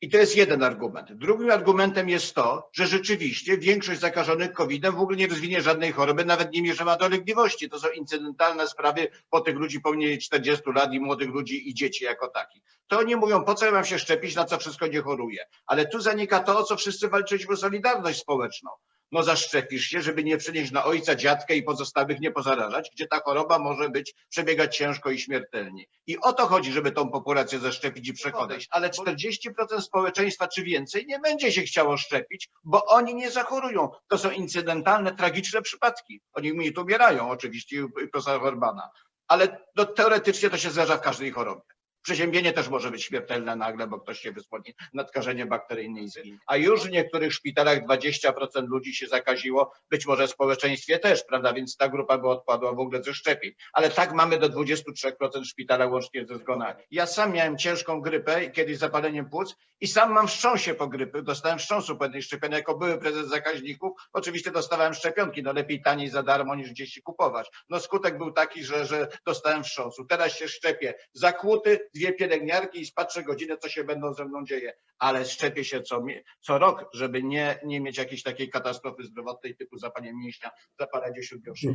[0.00, 1.12] I to jest jeden argument.
[1.12, 6.24] Drugim argumentem jest to, że rzeczywiście większość zakażonych COVID-em w ogóle nie rozwinie żadnej choroby,
[6.24, 7.70] nawet nie mierzy ma dolegliwości.
[7.70, 12.04] To są incydentalne sprawy po tych ludzi poniżej 40 lat i młodych ludzi i dzieci
[12.04, 12.62] jako takich.
[12.86, 15.44] To oni mówią, po co ja mam się szczepić, na co wszystko nie choruje.
[15.66, 18.70] Ale tu zanika to, o co wszyscy walczyliśmy, solidarność społeczną
[19.12, 23.20] no zaszczepisz się, żeby nie przenieść na ojca, dziadkę i pozostałych nie pozarażać, gdzie ta
[23.20, 25.84] choroba może być, przebiegać ciężko i śmiertelnie.
[26.06, 28.66] I o to chodzi, żeby tą populację zaszczepić i przekonać.
[28.70, 33.90] Ale 40% społeczeństwa czy więcej nie będzie się chciało szczepić, bo oni nie zachorują.
[34.08, 36.20] To są incydentalne, tragiczne przypadki.
[36.32, 38.90] Oni mi tu umierają oczywiście, i profesor Orbana.
[39.28, 41.77] Ale no, teoretycznie to się zdarza w każdej chorobie.
[42.08, 46.38] Przeziębienie też może być śmiertelne nagle, bo ktoś się wysłoni nadkażenie bakteryjne i zginie.
[46.46, 51.52] A już w niektórych szpitalach 20% ludzi się zakaziło, być może w społeczeństwie też, prawda?
[51.52, 53.52] Więc ta grupa by odpadła w ogóle ze szczepień.
[53.72, 56.82] Ale tak mamy do 23% szpitala łącznie ze zgonami.
[56.90, 61.22] Ja sam miałem ciężką grypę, kiedyś zapaleniem płuc i sam mam wstrząsie po grypy.
[61.22, 62.56] Dostałem wstrząsu po jednej szczepieniu.
[62.56, 65.42] Jako były prezes zakaźników, oczywiście dostawałem szczepionki.
[65.42, 67.50] No lepiej taniej za darmo niż gdzieś kupować.
[67.68, 70.04] No skutek był taki, że, że dostałem wstrząsu.
[70.04, 70.94] Teraz się szczepię.
[71.12, 75.82] Zakłuty, dwie pielęgniarki i patrzę godzinę, co się będą ze mną dzieje, ale szczepię się
[75.82, 76.04] co,
[76.40, 81.74] co rok, żeby nie, nie mieć jakiejś takiej katastrofy zdrowotnej typu zapalenie mięśnia, zapalenie śródbioszowe.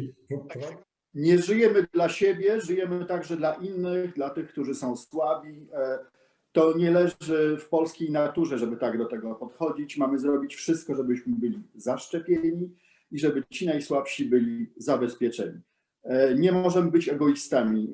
[1.13, 5.67] Nie żyjemy dla siebie, żyjemy także dla innych, dla tych, którzy są słabi.
[5.73, 5.99] E,
[6.51, 9.97] to nie leży w polskiej naturze, żeby tak do tego podchodzić.
[9.97, 12.75] Mamy zrobić wszystko, żebyśmy byli zaszczepieni
[13.11, 15.61] i żeby ci najsłabsi byli zabezpieczeni.
[16.03, 17.93] E, nie możemy być egoistami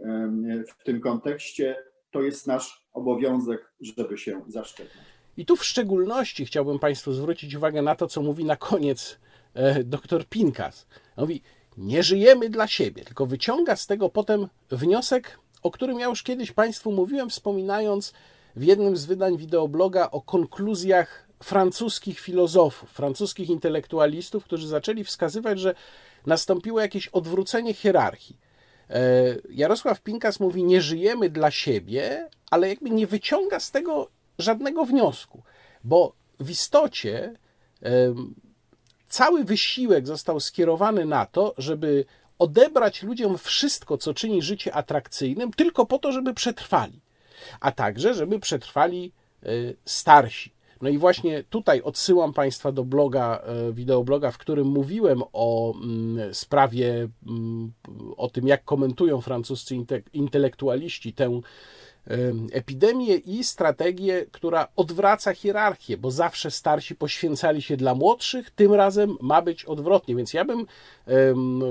[0.67, 5.01] w tym kontekście to jest nasz obowiązek, żeby się zaszczepić.
[5.38, 9.20] I tu w szczególności chciałbym Państwu zwrócić uwagę na to, co mówi na koniec
[9.53, 10.88] e, dr Pinkas.
[11.18, 11.41] Mówi,
[11.78, 16.51] nie żyjemy dla siebie, tylko wyciąga z tego potem wniosek, o którym ja już kiedyś
[16.51, 18.14] Państwu mówiłem, wspominając
[18.55, 25.76] w jednym z wydań wideobloga o konkluzjach francuskich filozofów, francuskich intelektualistów, którzy zaczęli wskazywać, że
[26.26, 28.38] nastąpiło jakieś odwrócenie hierarchii
[29.49, 34.09] Jarosław Pinkas mówi: Nie żyjemy dla siebie, ale jakby nie wyciąga z tego
[34.39, 35.43] żadnego wniosku,
[35.83, 37.33] bo w istocie
[39.09, 42.05] cały wysiłek został skierowany na to, żeby
[42.39, 47.01] odebrać ludziom wszystko, co czyni życie atrakcyjnym, tylko po to, żeby przetrwali,
[47.59, 49.11] a także, żeby przetrwali
[49.43, 49.47] e,
[49.85, 50.53] starsi.
[50.82, 56.34] No i właśnie tutaj odsyłam Państwa do bloga, e, wideobloga, w którym mówiłem o mm,
[56.34, 57.71] sprawie, mm,
[58.17, 59.75] o tym, jak komentują francuscy
[60.13, 61.41] intelektualiści tę
[62.51, 69.17] epidemię i strategię, która odwraca hierarchię, bo zawsze starsi poświęcali się dla młodszych, tym razem
[69.21, 70.15] ma być odwrotnie.
[70.15, 70.65] Więc ja bym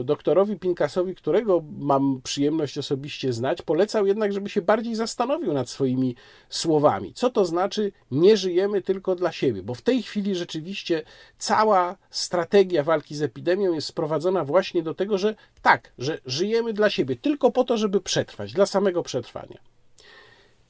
[0.04, 6.14] doktorowi Pinkasowi, którego mam przyjemność osobiście znać, polecał jednak, żeby się bardziej zastanowił nad swoimi
[6.48, 7.14] słowami.
[7.14, 11.02] Co to znaczy, nie żyjemy tylko dla siebie, bo w tej chwili rzeczywiście
[11.38, 16.90] cała strategia walki z epidemią jest sprowadzona właśnie do tego, że tak, że żyjemy dla
[16.90, 19.58] siebie, tylko po to, żeby przetrwać, dla samego przetrwania.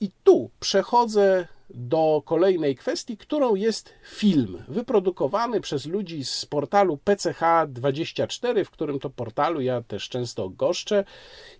[0.00, 8.64] I tu przechodzę do kolejnej kwestii, którą jest film wyprodukowany przez ludzi z portalu PCH24,
[8.64, 11.04] w którym to portalu ja też często goszczę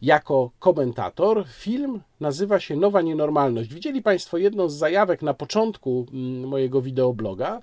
[0.02, 1.46] jako komentator.
[1.48, 3.74] Film nazywa się Nowa Nienormalność.
[3.74, 7.60] Widzieli Państwo jedną z zajawek na początku mm, mojego wideobloga.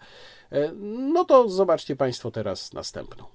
[0.51, 0.71] E,
[1.13, 3.25] no to zobaczcie Państwo teraz następną.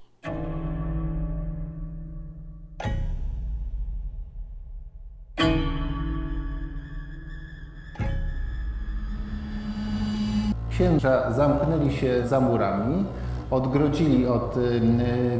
[10.71, 13.05] Księża zamknęli się za murami,
[13.51, 14.55] odgrodzili od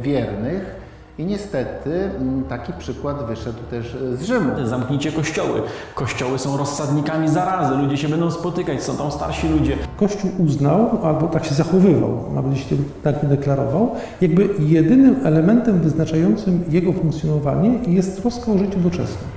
[0.01, 0.75] wiernych
[1.17, 2.09] i niestety
[2.49, 4.51] taki przykład wyszedł też z Rzymu.
[4.65, 5.61] Zamknijcie kościoły.
[5.95, 9.77] Kościoły są rozsadnikami zarazy, ludzie się będą spotykać, są tam starsi ludzie.
[9.97, 16.63] Kościół uznał, albo tak się zachowywał, nawet jeśli tak nie deklarował, jakby jedynym elementem wyznaczającym
[16.69, 19.30] jego funkcjonowanie jest troska o życie doczesne.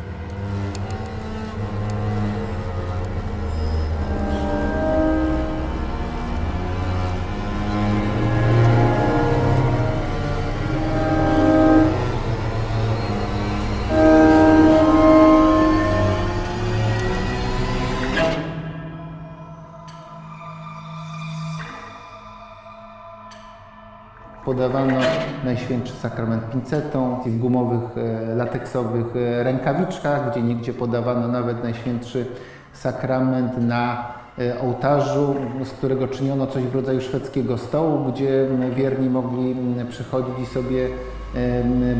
[24.55, 25.01] Podawano
[25.45, 32.27] Najświętszy Sakrament pincetą, w gumowych, e, lateksowych e, rękawiczkach, gdzie nigdzie podawano nawet Najświętszy
[32.73, 35.35] Sakrament na e, ołtarzu,
[35.65, 39.57] z którego czyniono coś w rodzaju szwedzkiego stołu, gdzie wierni mogli
[39.91, 40.89] przychodzić i sobie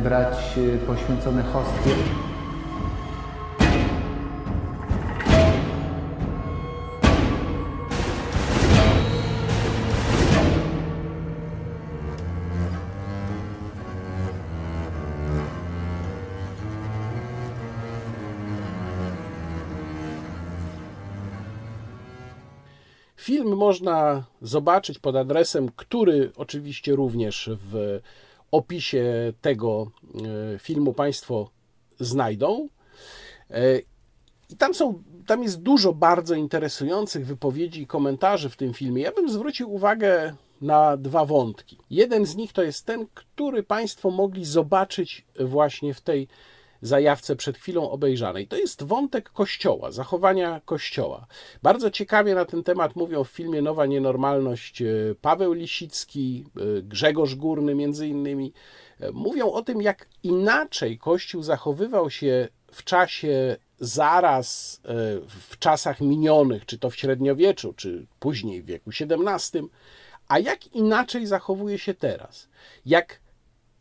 [0.03, 1.95] brać poświęcone hostie.
[23.65, 28.01] Można zobaczyć pod adresem, który oczywiście również w
[28.51, 29.91] opisie tego
[30.55, 31.51] e, filmu Państwo
[32.01, 32.69] znajdą.
[33.51, 33.79] E,
[34.51, 39.03] I tam, są, tam jest dużo bardzo interesujących wypowiedzi i komentarzy w tym filmie.
[39.03, 41.79] Ja bym zwrócił uwagę na dwa wątki.
[41.91, 46.29] Jeden z nich to jest ten, który Państwo mogli zobaczyć właśnie w tej
[46.83, 48.47] zajawce przed chwilą obejrzanej.
[48.47, 51.27] To jest wątek kościoła, zachowania kościoła.
[51.63, 54.87] Bardzo ciekawie na ten temat mówią w filmie Nowa Nienormalność e,
[55.21, 58.53] Paweł Lisicki, e, Grzegorz Górny między innymi.
[59.01, 64.81] E, mówią o tym, jak inaczej Kościół zachowywał się w czasie zaraz,
[65.49, 69.69] w czasach minionych, czy to w średniowieczu, czy później w wieku XVII,
[70.29, 72.49] a jak inaczej zachowuje się teraz.
[72.87, 73.21] Jak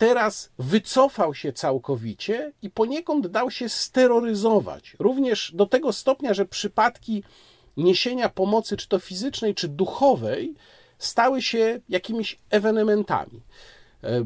[0.07, 4.95] teraz wycofał się całkowicie i poniekąd dał się steroryzować.
[4.99, 7.23] Również do tego stopnia, że przypadki
[7.77, 10.55] niesienia pomocy, czy to fizycznej, czy duchowej,
[10.97, 13.41] stały się jakimiś ewenementami.
[14.03, 14.25] E,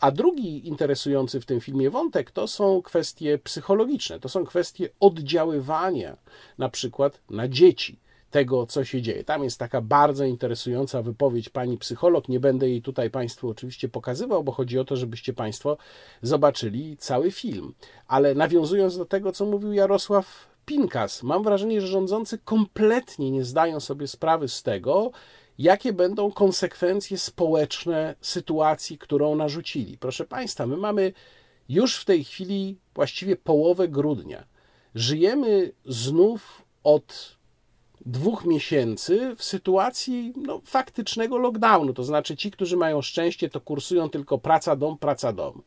[0.00, 6.16] a drugi interesujący w tym filmie wątek to są kwestie psychologiczne, to są kwestie oddziaływania
[6.58, 7.98] na przykład na dzieci
[8.32, 9.24] tego, co się dzieje.
[9.24, 12.28] Tam jest taka bardzo interesująca wypowiedź pani psycholog.
[12.28, 15.76] Nie będę jej tutaj Państwu oczywiście pokazywał, bo chodzi o to, żebyście Państwo
[16.22, 17.74] zobaczyli cały film.
[18.06, 23.80] Ale nawiązując do tego, co mówił Jarosław Pinkas, mam wrażenie, że rządzący kompletnie nie zdają
[23.80, 25.10] sobie sprawy z tego,
[25.58, 29.98] jakie będą konsekwencje społeczne sytuacji, którą narzucili.
[29.98, 31.12] Proszę Państwa, my mamy
[31.68, 34.44] już w tej chwili właściwie połowę grudnia.
[34.94, 37.36] Żyjemy znów od
[38.06, 41.94] dwóch miesięcy w sytuacji no, faktycznego lockdownu.
[41.94, 45.62] To znaczy, ci, którzy mają szczęście, to kursują tylko praca, dom, praca, dom.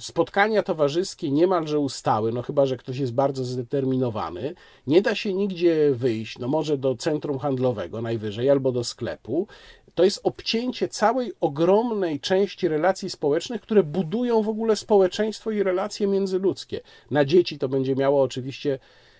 [0.00, 4.54] Spotkania towarzyskie niemalże ustały, no chyba, że ktoś jest bardzo zdeterminowany.
[4.86, 9.46] Nie da się nigdzie wyjść, no może do centrum handlowego najwyżej albo do sklepu.
[9.94, 16.06] To jest obcięcie całej ogromnej części relacji społecznych, które budują w ogóle społeczeństwo i relacje
[16.06, 16.80] międzyludzkie.
[17.10, 18.78] Na dzieci to będzie miało oczywiście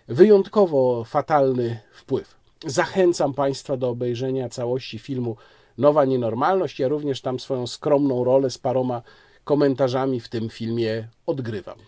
[0.08, 2.36] wyjątkowo fatalny wpływ.
[2.66, 5.36] Zachęcam Państwa do obejrzenia całości filmu
[5.78, 6.78] Nowa Nienormalność.
[6.78, 9.02] Ja również tam swoją skromną rolę z paroma
[9.44, 11.78] komentarzami w tym filmie odgrywam.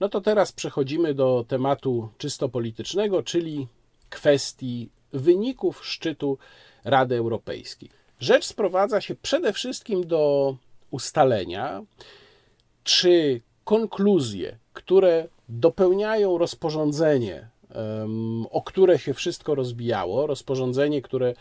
[0.00, 3.66] No to teraz przechodzimy do tematu czysto politycznego, czyli
[4.10, 6.38] kwestii wyników szczytu
[6.84, 7.90] Rady Europejskiej.
[8.20, 10.56] Rzecz sprowadza się przede wszystkim do
[10.90, 11.82] ustalenia,
[12.84, 17.48] czy konkluzje, które dopełniają rozporządzenie
[18.50, 21.34] o które się wszystko rozbijało, rozporządzenie, które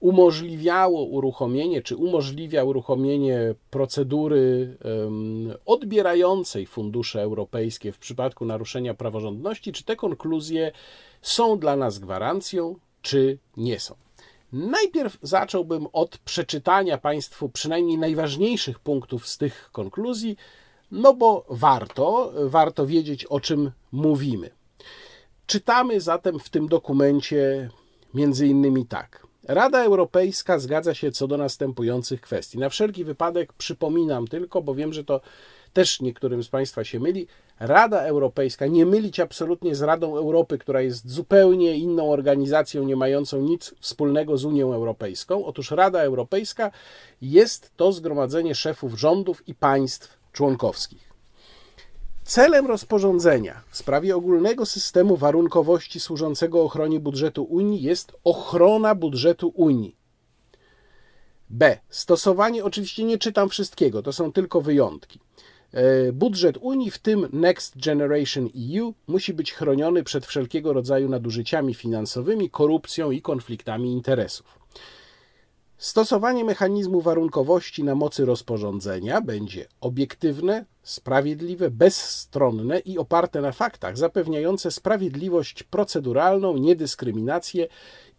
[0.00, 4.76] umożliwiało uruchomienie, czy umożliwia uruchomienie procedury
[5.66, 10.72] odbierającej fundusze europejskie w przypadku naruszenia praworządności, czy te konkluzje
[11.22, 13.94] są dla nas gwarancją, czy nie są.
[14.52, 20.36] Najpierw zacząłbym od przeczytania Państwu przynajmniej najważniejszych punktów z tych konkluzji,
[20.90, 24.55] no bo warto, warto wiedzieć o czym mówimy.
[25.46, 27.70] Czytamy zatem w tym dokumencie
[28.14, 29.26] między innymi tak.
[29.48, 32.58] Rada Europejska zgadza się co do następujących kwestii.
[32.58, 35.20] Na wszelki wypadek przypominam tylko, bo wiem, że to
[35.72, 37.26] też niektórym z Państwa się myli.
[37.60, 43.40] Rada Europejska, nie mylić absolutnie z Radą Europy, która jest zupełnie inną organizacją, nie mającą
[43.40, 45.44] nic wspólnego z Unią Europejską.
[45.44, 46.70] Otóż Rada Europejska
[47.22, 51.05] jest to zgromadzenie szefów rządów i państw członkowskich.
[52.26, 59.96] Celem rozporządzenia w sprawie ogólnego systemu warunkowości służącego ochronie budżetu Unii jest ochrona budżetu Unii.
[61.50, 61.78] B.
[61.88, 65.20] Stosowanie, oczywiście nie czytam wszystkiego, to są tylko wyjątki.
[65.72, 68.48] E, budżet Unii, w tym Next Generation
[68.78, 74.65] EU, musi być chroniony przed wszelkiego rodzaju nadużyciami finansowymi, korupcją i konfliktami interesów.
[75.78, 84.70] Stosowanie mechanizmu warunkowości na mocy rozporządzenia będzie obiektywne, sprawiedliwe, bezstronne i oparte na faktach, zapewniające
[84.70, 87.68] sprawiedliwość proceduralną, niedyskryminację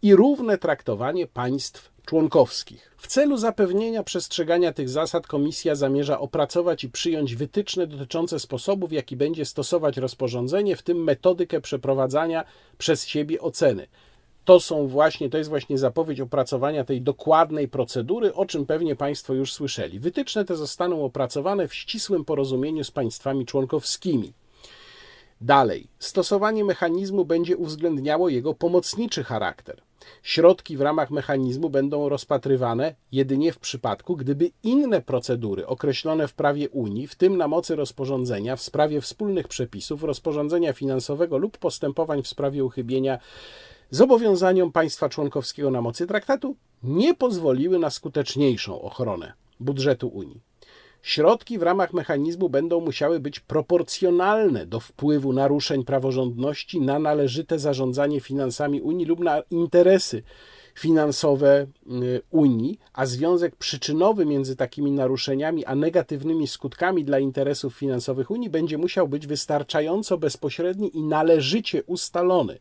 [0.02, 2.90] i równe traktowanie państw członkowskich.
[2.96, 8.92] W celu zapewnienia przestrzegania tych zasad Komisja zamierza opracować i przyjąć wytyczne dotyczące sposobu, w
[8.92, 12.44] jaki będzie stosować rozporządzenie, w tym metodykę przeprowadzania
[12.78, 13.86] przez siebie oceny.
[14.48, 19.34] To są właśnie, to jest właśnie zapowiedź opracowania tej dokładnej procedury, o czym pewnie Państwo
[19.34, 20.00] już słyszeli.
[20.00, 24.32] Wytyczne te zostaną opracowane w ścisłym porozumieniu z państwami członkowskimi.
[25.40, 29.82] Dalej, stosowanie mechanizmu będzie uwzględniało jego pomocniczy charakter.
[30.22, 36.68] Środki w ramach mechanizmu będą rozpatrywane jedynie w przypadku, gdyby inne procedury określone w prawie
[36.68, 42.28] Unii, w tym na mocy rozporządzenia w sprawie wspólnych przepisów, rozporządzenia finansowego lub postępowań w
[42.28, 43.18] sprawie uchybienia
[43.90, 50.40] zobowiązaniom państwa członkowskiego na mocy traktatu, nie pozwoliły na skuteczniejszą ochronę budżetu Unii.
[51.02, 58.20] Środki w ramach mechanizmu będą musiały być proporcjonalne do wpływu naruszeń praworządności na należyte zarządzanie
[58.20, 60.22] finansami Unii lub na interesy
[60.74, 61.66] finansowe
[62.02, 68.50] y, Unii, a związek przyczynowy między takimi naruszeniami a negatywnymi skutkami dla interesów finansowych Unii
[68.50, 72.58] będzie musiał być wystarczająco bezpośredni i należycie ustalony.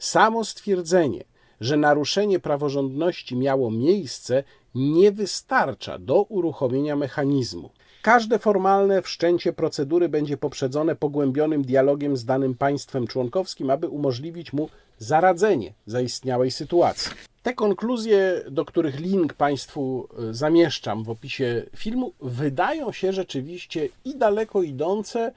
[0.00, 1.24] Samo stwierdzenie,
[1.60, 4.44] że naruszenie praworządności miało miejsce,
[4.74, 7.70] nie wystarcza do uruchomienia mechanizmu.
[8.02, 14.68] Każde formalne wszczęcie procedury będzie poprzedzone pogłębionym dialogiem z danym państwem członkowskim, aby umożliwić mu
[14.98, 17.10] zaradzenie zaistniałej sytuacji.
[17.42, 24.16] Te konkluzje, do których link Państwu e, zamieszczam w opisie filmu, wydają się rzeczywiście i
[24.16, 25.32] daleko idące,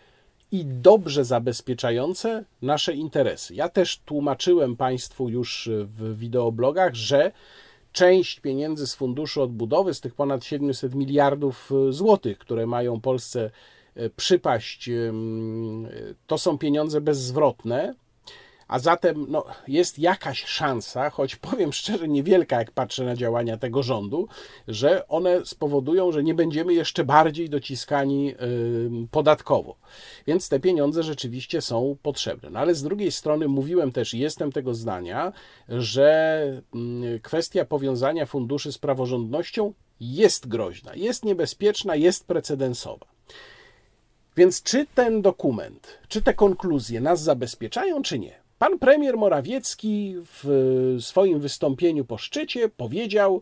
[0.53, 3.55] i dobrze zabezpieczające nasze interesy.
[3.55, 7.31] Ja też tłumaczyłem Państwu już w wideoblogach, że
[7.91, 13.51] część pieniędzy z funduszu odbudowy, z tych ponad 700 miliardów e, złotych, które mają Polsce
[13.95, 14.89] e, przypaść,
[16.27, 17.95] to są pieniądze bezzwrotne.
[18.67, 23.83] A zatem no, jest jakaś szansa, choć powiem szczerze, niewielka, jak patrzę na działania tego
[23.83, 24.27] rządu,
[24.67, 28.35] że one spowodują, że nie będziemy jeszcze bardziej dociskani
[29.11, 29.75] podatkowo.
[30.27, 32.49] Więc te pieniądze rzeczywiście są potrzebne.
[32.49, 35.33] No, ale z drugiej strony mówiłem też i jestem tego zdania,
[35.69, 36.63] że
[37.21, 43.05] kwestia powiązania funduszy z praworządnością jest groźna, jest niebezpieczna, jest precedensowa.
[44.37, 48.42] Więc czy ten dokument, czy te konkluzje nas zabezpieczają, czy nie?
[48.63, 53.41] Pan premier Morawiecki w swoim wystąpieniu po szczycie powiedział,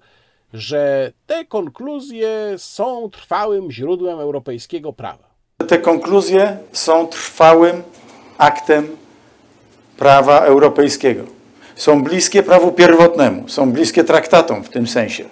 [0.53, 5.24] że te konkluzje są trwałym źródłem europejskiego prawa.
[5.67, 7.84] Te konkluzje są trwałym
[8.38, 8.88] aktem
[9.97, 11.24] prawa europejskiego.
[11.76, 15.26] Są bliskie prawu pierwotnemu, są bliskie traktatom w tym sensie.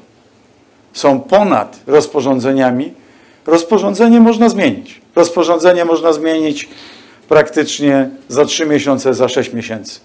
[0.94, 2.94] Są ponad rozporządzeniami.
[3.46, 5.02] Rozporządzenie można zmienić.
[5.16, 6.70] Rozporządzenie można zmienić
[7.30, 10.00] praktycznie za 3 miesiące, za 6 miesięcy.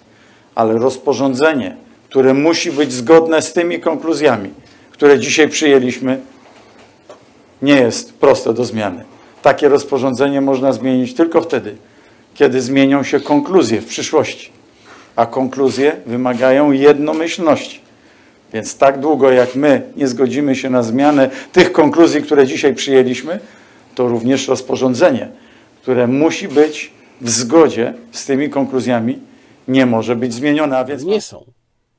[0.54, 1.76] Ale rozporządzenie,
[2.08, 4.50] które musi być zgodne z tymi konkluzjami,
[4.90, 6.20] które dzisiaj przyjęliśmy,
[7.62, 9.04] nie jest proste do zmiany.
[9.42, 11.76] Takie rozporządzenie można zmienić tylko wtedy,
[12.34, 14.50] kiedy zmienią się konkluzje w przyszłości.
[15.16, 17.80] A konkluzje wymagają jednomyślności.
[18.52, 23.40] Więc tak długo jak my nie zgodzimy się na zmianę tych konkluzji, które dzisiaj przyjęliśmy,
[23.94, 25.28] to również rozporządzenie,
[25.82, 29.18] które musi być w zgodzie z tymi konkluzjami
[29.68, 30.78] nie może być zmieniona.
[30.78, 31.44] A więc nie są,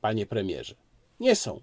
[0.00, 0.74] panie premierze.
[1.20, 1.60] Nie są.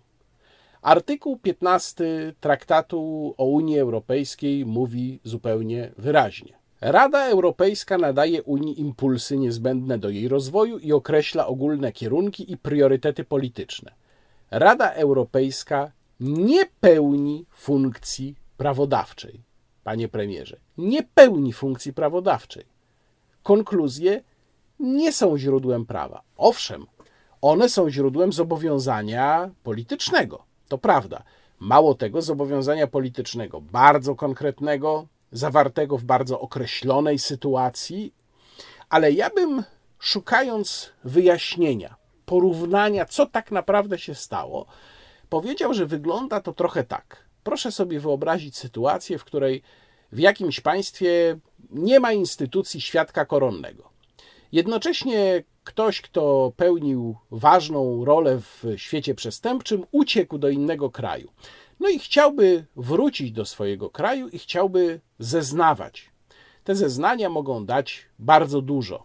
[0.82, 6.54] Artykuł 15 Traktatu o Unii Europejskiej mówi zupełnie wyraźnie.
[6.82, 13.24] Rada Europejska nadaje Unii impulsy niezbędne do jej rozwoju i określa ogólne kierunki i priorytety
[13.24, 13.92] polityczne.
[14.52, 19.42] Rada Europejska nie pełni funkcji prawodawczej.
[19.84, 22.73] Panie premierze, nie pełni funkcji prawodawczej.
[23.44, 24.24] Konkluzje
[24.80, 26.22] nie są źródłem prawa.
[26.38, 26.86] Owszem,
[27.42, 30.44] one są źródłem zobowiązania politycznego.
[30.68, 31.24] To prawda.
[31.60, 38.14] Mało tego, zobowiązania politycznego bardzo konkretnego, zawartego w bardzo określonej sytuacji,
[38.90, 39.64] ale ja bym
[40.00, 44.66] szukając wyjaśnienia, porównania, co tak naprawdę się stało,
[45.30, 47.26] powiedział, że wygląda to trochę tak.
[47.44, 49.62] Proszę sobie wyobrazić sytuację, w której
[50.12, 51.40] w jakimś państwie
[51.74, 53.90] nie ma instytucji świadka koronnego.
[54.52, 61.32] Jednocześnie ktoś, kto pełnił ważną rolę w świecie przestępczym, uciekł do innego kraju.
[61.80, 66.10] No i chciałby wrócić do swojego kraju i chciałby zeznawać.
[66.64, 69.04] Te zeznania mogą dać bardzo dużo.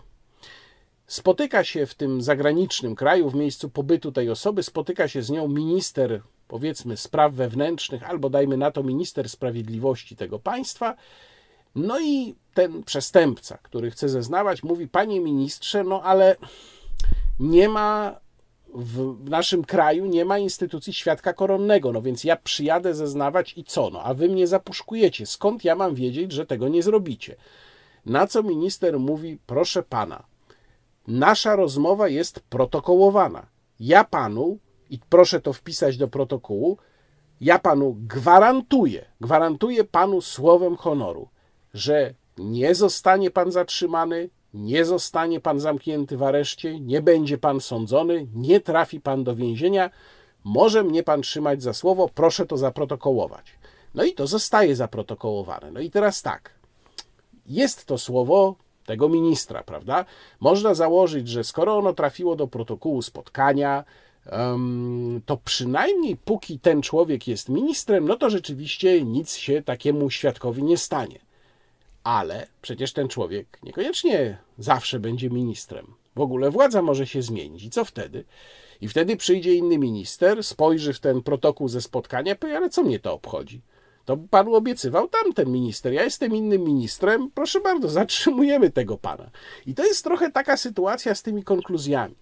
[1.06, 5.48] Spotyka się w tym zagranicznym kraju, w miejscu pobytu tej osoby, spotyka się z nią
[5.48, 10.96] minister, powiedzmy, spraw wewnętrznych, albo dajmy na to minister sprawiedliwości tego państwa.
[11.74, 16.36] No i ten przestępca, który chce zeznawać, mówi: Panie ministrze, no ale
[17.40, 18.20] nie ma
[18.74, 23.90] w naszym kraju nie ma instytucji świadka koronnego, no więc ja przyjadę zeznawać i co?
[23.90, 25.26] No, a wy mnie zapuszkujecie.
[25.26, 27.36] Skąd ja mam wiedzieć, że tego nie zrobicie?
[28.06, 30.24] Na co minister mówi: Proszę pana,
[31.06, 33.46] nasza rozmowa jest protokołowana.
[33.80, 34.58] Ja panu,
[34.90, 36.78] i proszę to wpisać do protokołu,
[37.40, 41.28] ja panu gwarantuję, gwarantuję panu słowem honoru,
[41.74, 48.26] że nie zostanie pan zatrzymany, nie zostanie pan zamknięty w areszcie, nie będzie pan sądzony,
[48.34, 49.90] nie trafi pan do więzienia.
[50.44, 53.46] Może mnie pan trzymać za słowo, proszę to zaprotokołować.
[53.94, 55.70] No i to zostaje zaprotokołowane.
[55.70, 56.54] No i teraz tak.
[57.46, 58.56] Jest to słowo
[58.86, 60.04] tego ministra, prawda?
[60.40, 63.84] Można założyć, że skoro ono trafiło do protokołu spotkania,
[65.26, 70.76] to przynajmniej póki ten człowiek jest ministrem, no to rzeczywiście nic się takiemu świadkowi nie
[70.76, 71.27] stanie
[72.08, 75.94] ale przecież ten człowiek niekoniecznie zawsze będzie ministrem.
[76.16, 77.64] W ogóle władza może się zmienić.
[77.64, 78.24] I co wtedy?
[78.80, 82.98] I wtedy przyjdzie inny minister, spojrzy w ten protokół ze spotkania, powie, ale co mnie
[82.98, 83.60] to obchodzi?
[84.04, 85.92] To panu obiecywał tamten minister.
[85.92, 87.30] Ja jestem innym ministrem.
[87.34, 89.30] Proszę bardzo, zatrzymujemy tego pana.
[89.66, 92.14] I to jest trochę taka sytuacja z tymi konkluzjami.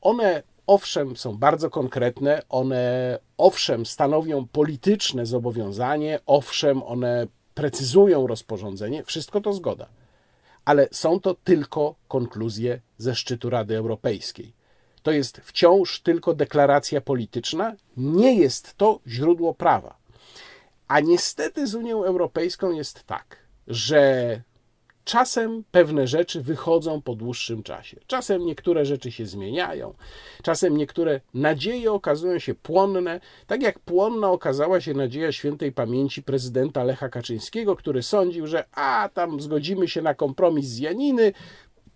[0.00, 9.40] One owszem są bardzo konkretne, one owszem stanowią polityczne zobowiązanie, owszem one precyzują rozporządzenie, wszystko
[9.40, 9.86] to zgoda.
[10.64, 14.52] Ale są to tylko konkluzje ze szczytu Rady Europejskiej.
[15.02, 19.96] To jest wciąż tylko deklaracja polityczna, nie jest to źródło prawa.
[20.88, 23.36] A niestety z Unią Europejską jest tak,
[23.68, 24.42] że
[25.04, 27.96] Czasem pewne rzeczy wychodzą po dłuższym czasie.
[28.06, 29.94] Czasem niektóre rzeczy się zmieniają,
[30.42, 36.84] czasem niektóre nadzieje okazują się płonne, tak jak płonna okazała się nadzieja świętej pamięci prezydenta
[36.84, 41.32] Lecha Kaczyńskiego, który sądził, że a tam zgodzimy się na kompromis z Janiny,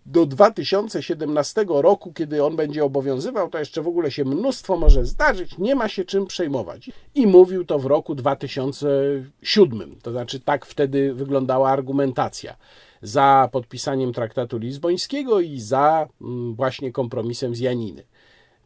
[0.07, 5.59] do 2017 roku, kiedy on będzie obowiązywał, to jeszcze w ogóle się mnóstwo może zdarzyć,
[5.59, 6.91] nie ma się czym przejmować.
[7.15, 12.57] I mówił to w roku 2007, to znaczy tak wtedy wyglądała argumentacja
[13.03, 18.05] za podpisaniem traktatu lizbońskiego i za mm, właśnie kompromisem z Janiny.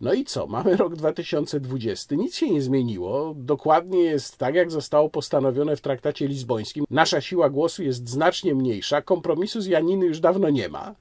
[0.03, 0.47] No i co?
[0.47, 3.35] Mamy rok 2020, nic się nie zmieniło.
[3.37, 6.85] Dokładnie jest tak, jak zostało postanowione w traktacie lizbońskim.
[6.91, 10.95] Nasza siła głosu jest znacznie mniejsza, kompromisu z Janiny już dawno nie ma.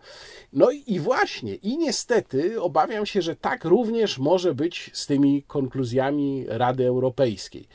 [0.54, 6.46] No i właśnie, i niestety obawiam się, że tak również może być z tymi konkluzjami
[6.48, 7.68] Rady Europejskiej.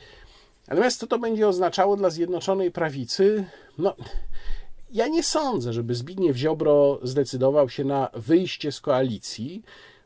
[0.67, 3.45] Natomiast co to będzie oznaczało dla Zjednoczonej Prawicy?
[3.77, 3.95] No,
[4.91, 9.63] ja nie sądzę, żeby Zbigniew Ziobro zdecydował się na wyjście z koalicji.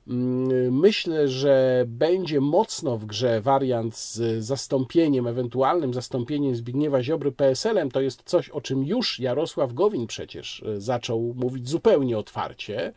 [0.07, 7.91] Mm, myślę, że będzie mocno w grze wariant z zastąpieniem, ewentualnym zastąpieniem Zbigniewa Ziobry PSL-em.
[7.91, 12.93] To jest coś, o czym już Jarosław Gowin przecież e, zaczął mówić zupełnie otwarcie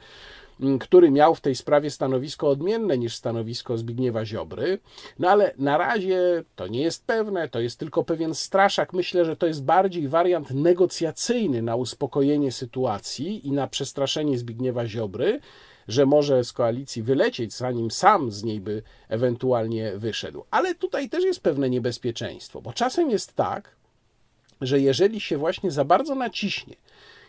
[0.80, 4.78] który miał w tej sprawie stanowisko odmienne niż stanowisko Zbigniewa Ziobry.
[5.18, 8.92] No ale na razie to nie jest pewne, to jest tylko pewien straszak.
[8.92, 15.40] Myślę, że to jest bardziej wariant negocjacyjny na uspokojenie sytuacji i na przestraszenie Zbigniewa Ziobry
[15.88, 20.44] że może z koalicji wylecieć, zanim sam z niej by ewentualnie wyszedł.
[20.50, 23.76] Ale tutaj też jest pewne niebezpieczeństwo, bo czasem jest tak,
[24.60, 26.76] że jeżeli się właśnie za bardzo naciśnie,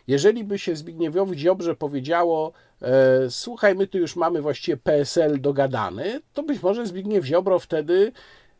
[0.06, 2.52] jeżeli by się Zbigniewowi Ziobrze powiedziało,
[2.82, 8.12] e, słuchaj, my tu już mamy właściwie PSL dogadany, to być może Zbigniew Ziobro wtedy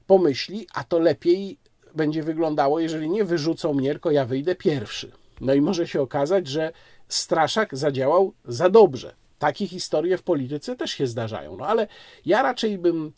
[0.06, 1.58] pomyśli, a to lepiej
[1.94, 5.12] będzie wyglądało, jeżeli nie wyrzucą mnie, tylko ja wyjdę pierwszy.
[5.40, 6.72] No i może się okazać, że
[7.08, 9.14] Straszak zadziałał za dobrze.
[9.38, 11.56] Takie historie w polityce też się zdarzają.
[11.56, 11.86] No ale
[12.26, 13.12] ja raczej bym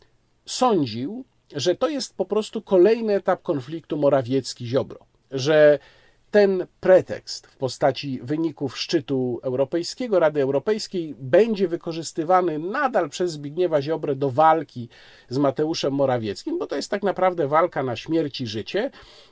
[0.45, 1.25] sądził,
[1.55, 4.97] że to jest po prostu kolejny etap konfliktu Morawiecki-Ziobro.
[5.31, 5.79] Że
[6.31, 14.15] ten pretekst w postaci wyników szczytu europejskiego, Rady Europejskiej, będzie wykorzystywany nadal przez Zbigniewa Ziobrę
[14.15, 14.89] do walki
[15.29, 18.91] z Mateuszem Morawieckim, bo to jest tak naprawdę walka na śmierć i życie.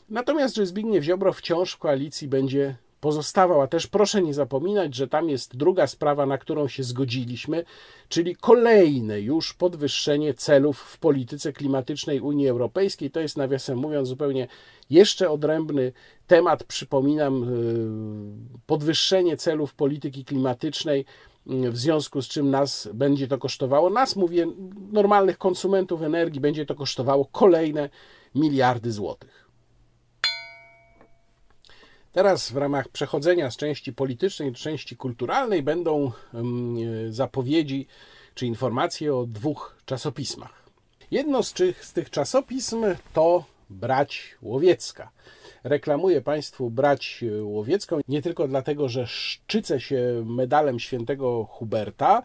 [0.10, 3.62] Natomiast, że Zbigniew Ziobro wciąż w koalicji będzie pozostawał.
[3.62, 7.64] A też proszę nie zapominać, że tam jest druga sprawa, na którą się zgodziliśmy,
[8.10, 13.12] czyli kolejne już podwyższenie celów w polityce klimatycznej Unii Europejskiej.
[13.12, 14.48] To jest, nawiasem mówiąc, zupełnie
[14.90, 15.92] jeszcze odrębny
[16.28, 16.64] temat.
[16.64, 21.06] Przypominam, y, podwyższenie celów polityki klimatycznej
[21.52, 24.48] y, w związku z czym nas będzie to kosztowało, nas mówię,
[24.92, 27.90] normalnych konsumentów energii, będzie to kosztowało kolejne
[28.36, 29.47] miliardy złotych.
[32.18, 36.12] Teraz w ramach przechodzenia z części politycznej do części kulturalnej będą
[37.10, 37.88] zapowiedzi
[38.36, 40.64] czy informacje o dwóch czasopismach.
[41.12, 45.12] Jedno z, z tych czasopism to Brać Łowiecka.
[45.64, 52.22] Reklamuję Państwu Brać Łowiecką nie tylko dlatego, że szczycę się medalem świętego Huberta,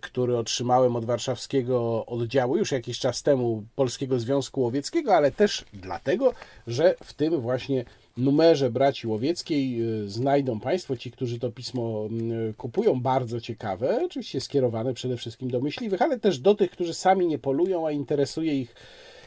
[0.00, 6.32] który otrzymałem od warszawskiego oddziału już jakiś czas temu Polskiego Związku Łowieckiego, ale też dlatego,
[6.66, 7.84] że w tym właśnie
[8.16, 12.08] numerze Braci Łowieckiej y, znajdą Państwo, ci, którzy to pismo
[12.50, 16.94] y, kupują, bardzo ciekawe, oczywiście skierowane przede wszystkim do myśliwych, ale też do tych, którzy
[16.94, 18.74] sami nie polują, a interesuje ich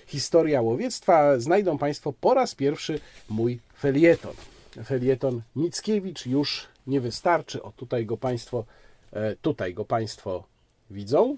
[0.08, 4.34] historia łowiectwa, znajdą Państwo po raz pierwszy mój felieton.
[4.86, 7.64] Felieton Mickiewicz już nie wystarczy.
[7.64, 8.66] O, tutaj go Państwo,
[9.14, 10.44] e, tutaj go Państwo
[10.92, 11.36] widzą.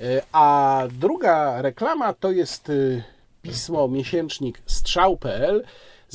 [0.00, 3.02] E, a druga reklama to jest y,
[3.42, 5.64] pismo miesięcznik strzał.pl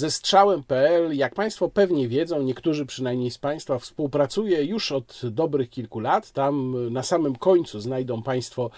[0.02, 5.99] ze strzałem.pl, jak Państwo pewnie wiedzą, niektórzy przynajmniej z Państwa współpracuje już od dobrych kilku
[5.99, 6.32] lat.
[6.32, 8.70] Tam na samym końcu znajdą Państwo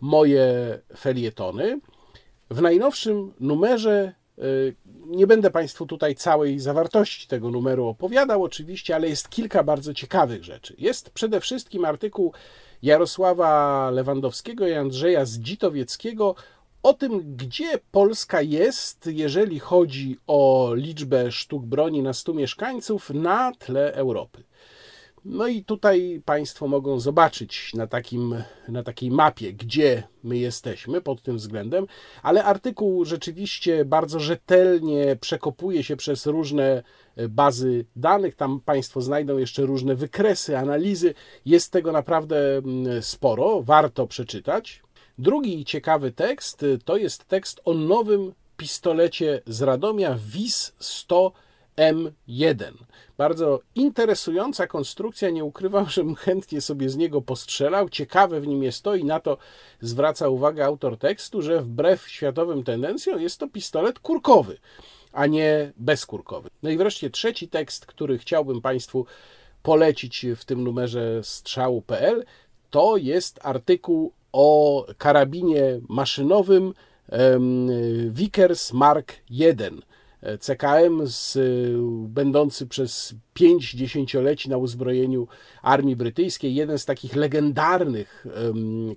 [0.00, 1.80] moje felietony.
[2.50, 4.74] W najnowszym numerze y,
[5.06, 10.44] nie będę Państwu tutaj całej zawartości tego numeru opowiadał, oczywiście, ale jest kilka bardzo ciekawych
[10.44, 10.74] rzeczy.
[10.78, 12.32] Jest przede wszystkim artykuł
[12.82, 16.34] Jarosława Lewandowskiego i Andrzeja Zdzitowieckiego
[16.86, 23.52] o tym, gdzie Polska jest, jeżeli chodzi o liczbę sztuk broni na 100 mieszkańców na
[23.58, 24.42] tle Europy.
[25.24, 31.22] No i tutaj Państwo mogą zobaczyć na, takim, na takiej mapie, gdzie my jesteśmy pod
[31.22, 31.86] tym względem,
[32.22, 36.82] ale artykuł rzeczywiście bardzo rzetelnie przekopuje się przez różne
[37.16, 38.34] e, bazy danych.
[38.34, 41.14] Tam Państwo znajdą jeszcze różne wykresy, analizy.
[41.44, 44.85] Jest tego naprawdę mm, sporo, warto przeczytać.
[45.18, 51.32] Drugi ciekawy tekst y, to jest tekst o nowym pistolecie z Radomia WIS 100
[51.76, 52.72] M1.
[53.18, 57.88] Bardzo interesująca konstrukcja, nie ukrywam, że chętnie sobie z niego postrzelał.
[57.88, 59.38] Ciekawe w nim jest to i na to
[59.80, 64.58] zwraca uwagę autor tekstu, że wbrew światowym tendencjom jest to pistolet kurkowy,
[65.12, 66.50] a nie bezkurkowy.
[66.62, 69.06] No i wreszcie trzeci tekst, który chciałbym Państwu
[69.62, 72.24] polecić w tym numerze strzału.pl,
[72.70, 76.74] to jest artykuł o karabinie maszynowym
[78.10, 79.44] Vickers Mark I.
[80.40, 81.38] CKM z,
[82.08, 85.28] będący przez pięć dziesięcioleci na uzbrojeniu
[85.62, 88.26] armii brytyjskiej, jeden z takich legendarnych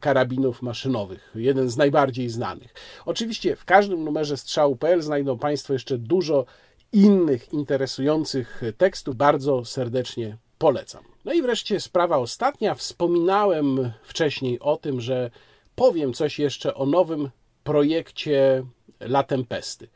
[0.02, 2.74] karabinów maszynowych, jeden z najbardziej znanych.
[3.06, 6.46] Oczywiście w każdym numerze strzału.pl znajdą Państwo jeszcze dużo
[6.94, 9.16] innych interesujących tekstów.
[9.16, 11.04] Bardzo serdecznie polecam.
[11.26, 12.76] No i wreszcie sprawa ostatnia.
[12.76, 15.32] Wspominałem wcześniej o tym, że
[15.76, 17.30] powiem coś jeszcze o nowym
[17.64, 18.64] projekcie
[19.00, 19.88] La Tempesty.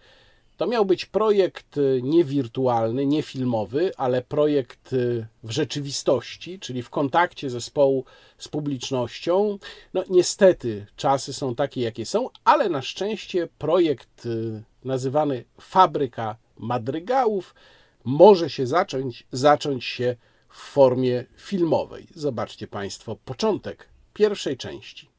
[0.58, 4.96] To miał być projekt nie wirtualny, nie filmowy, ale projekt
[5.44, 8.06] w rzeczywistości, czyli w kontakcie zespołu
[8.38, 9.58] z publicznością.
[9.94, 14.28] No niestety czasy są takie, jakie są, ale na szczęście projekt
[14.84, 17.56] nazywany Fabryka Madrygałów
[18.04, 20.16] może się zacząć, zacząć się
[20.54, 22.08] w formie filmowej.
[22.16, 25.10] Zobaczcie Państwo początek pierwszej części.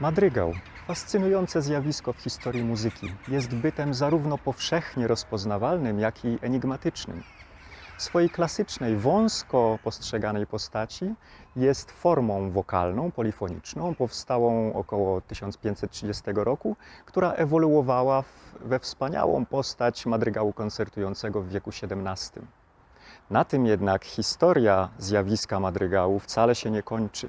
[0.00, 0.54] Madrygał
[0.86, 7.22] Fascynujące zjawisko w historii muzyki jest bytem zarówno powszechnie rozpoznawalnym, jak i enigmatycznym.
[7.98, 11.14] w swojej klasycznej, wąsko postrzeganej postaci
[11.56, 16.76] jest formą wokalną, polifoniczną, powstałą około 1530 roku,
[17.06, 18.28] która ewoluowała w,
[18.60, 22.46] we wspaniałą postać madrygału koncertującego w wieku XVII.
[23.30, 27.28] Na tym jednak historia zjawiska madrygału wcale się nie kończy.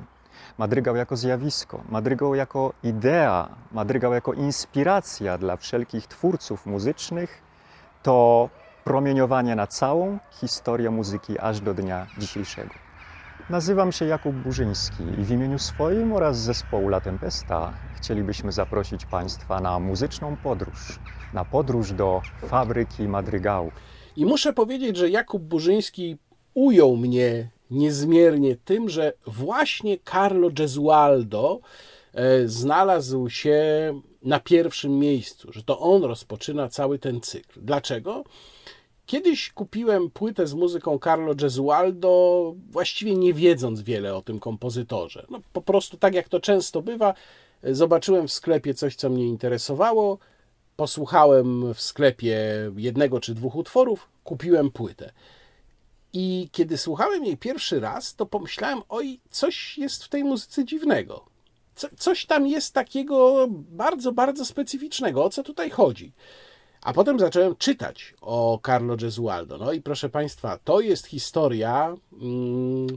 [0.58, 7.42] Madrygał jako zjawisko, madrygał jako idea, madrygał jako inspiracja dla wszelkich twórców muzycznych
[8.04, 8.50] to
[8.84, 12.74] promieniowanie na całą historię muzyki aż do dnia dzisiejszego.
[13.50, 19.62] Nazywam się Jakub Burzyński i w imieniu swoim oraz zespołu La Tempesta chcielibyśmy zaprosić Państwa
[19.62, 21.00] na muzyczną podróż,
[21.34, 23.72] na podróż do fabryki madrygału.
[24.16, 26.18] I muszę powiedzieć, że Jakub Burzyński
[26.54, 31.60] ujął mnie niezmiernie tym, że właśnie Carlo Gesualdo
[32.14, 33.62] e, znalazł się
[34.22, 37.60] na pierwszym miejscu, że to on rozpoczyna cały ten cykl.
[37.62, 38.24] Dlaczego?
[39.06, 45.26] Kiedyś kupiłem płytę z muzyką Carlo Gesualdo, właściwie nie wiedząc wiele o tym kompozytorze.
[45.30, 47.14] No, po prostu tak jak to często bywa,
[47.64, 50.18] zobaczyłem w sklepie coś, co mnie interesowało,
[50.76, 52.38] posłuchałem w sklepie
[52.78, 55.12] jednego czy dwóch utworów, kupiłem płytę.
[56.18, 61.26] I kiedy słuchałem jej pierwszy raz, to pomyślałem, oj, coś jest w tej muzyce dziwnego.
[61.76, 65.24] Co, coś tam jest takiego bardzo, bardzo specyficznego.
[65.24, 66.14] O co tutaj chodzi?
[66.82, 69.58] A potem zacząłem czytać o Carlo Gesualdo.
[69.58, 72.88] No i proszę Państwa, to jest historia mm,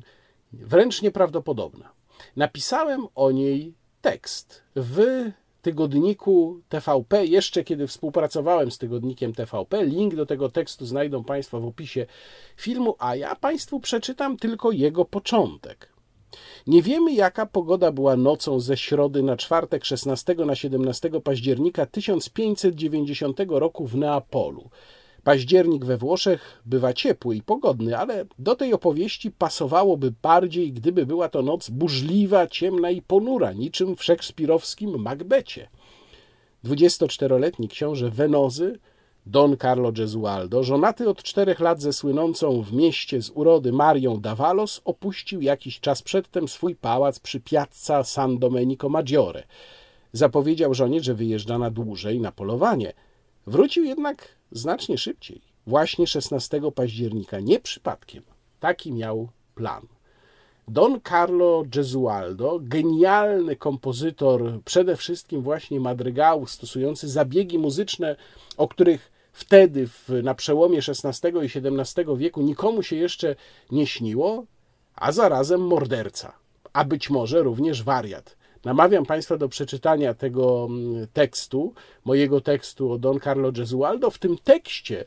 [0.52, 1.92] wręcz nieprawdopodobna.
[2.36, 5.26] Napisałem o niej tekst w
[5.68, 9.84] tygodniku TVP, jeszcze kiedy współpracowałem z tygodnikiem TVP.
[9.84, 12.06] Link do tego tekstu znajdą Państwo w opisie
[12.56, 15.92] filmu, a ja Państwu przeczytam tylko jego początek.
[16.66, 23.38] Nie wiemy, jaka pogoda była nocą ze środy na czwartek 16 na 17 października 1590
[23.48, 24.70] roku w Neapolu.
[25.24, 31.28] Październik we Włoszech bywa ciepły i pogodny, ale do tej opowieści pasowałoby bardziej, gdyby była
[31.28, 35.68] to noc burzliwa, ciemna i ponura, niczym w szekspirowskim Macbecie.
[36.64, 38.78] 24-letni książę Wenozy,
[39.26, 44.80] Don Carlo Gesualdo, żonaty od czterech lat ze słynącą w mieście z urody Marią Davalos,
[44.84, 49.42] opuścił jakiś czas przedtem swój pałac przy Piazza San Domenico Maggiore.
[50.12, 52.92] Zapowiedział żonie, że wyjeżdża na dłużej na polowanie.
[53.46, 58.22] Wrócił jednak znacznie szybciej, właśnie 16 października, nie przypadkiem.
[58.60, 59.86] Taki miał plan.
[60.68, 68.16] Don Carlo Gesualdo, genialny kompozytor, przede wszystkim właśnie madrygału, stosujący zabiegi muzyczne,
[68.56, 73.36] o których wtedy, w, na przełomie XVI i XVII wieku, nikomu się jeszcze
[73.70, 74.44] nie śniło,
[74.94, 76.32] a zarazem morderca,
[76.72, 78.36] a być może również wariat.
[78.68, 84.10] Namawiam Państwa do przeczytania tego mm, tekstu, mojego tekstu o Don Carlo Gesualdo.
[84.10, 85.04] W tym tekście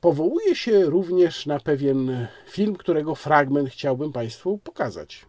[0.00, 5.26] powołuje się również na pewien film, którego fragment chciałbym Państwu pokazać.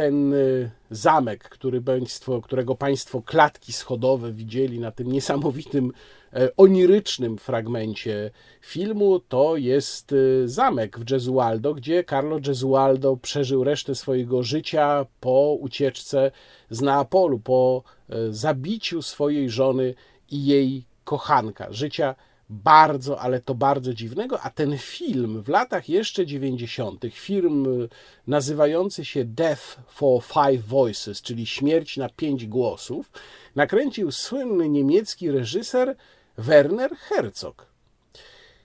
[0.00, 5.92] Ten y, zamek, który państwo, którego Państwo klatki schodowe widzieli na tym niesamowitym,
[6.32, 8.30] e, onirycznym fragmencie
[8.60, 15.56] filmu, to jest y, zamek w Gesualdo, gdzie Carlo Gesualdo przeżył resztę swojego życia po
[15.60, 16.30] ucieczce
[16.70, 19.94] z Neapolu, po e, zabiciu swojej żony
[20.30, 21.66] i jej kochanka.
[21.70, 22.14] Życia
[22.50, 27.88] bardzo, ale to bardzo dziwnego, a ten film w latach jeszcze 90., film y,
[28.26, 33.10] nazywający się Death for Five Voices, czyli Śmierć na pięć głosów,
[33.54, 35.96] nakręcił słynny niemiecki reżyser
[36.38, 37.70] Werner Herzog.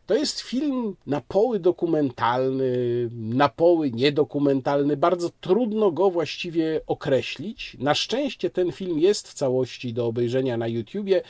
[0.06, 2.68] To jest film na poły dokumentalny,
[3.12, 4.98] na poły niedokumentalny.
[4.98, 7.78] Bardzo trudno go właściwie określić.
[7.80, 11.22] Na szczęście ten film jest w całości do obejrzenia na YouTubie.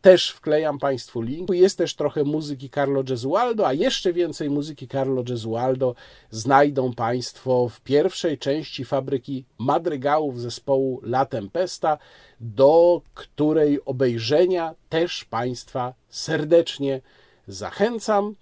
[0.00, 1.50] Też wklejam Państwu link.
[1.50, 5.94] Jest też trochę muzyki Carlo Gesualdo, a jeszcze więcej muzyki Carlo Gesualdo
[6.30, 11.98] znajdą Państwo w pierwszej części fabryki madrygałów zespołu La Tempesta,
[12.40, 17.00] do której obejrzenia też Państwa serdecznie
[17.48, 18.34] zachęcam.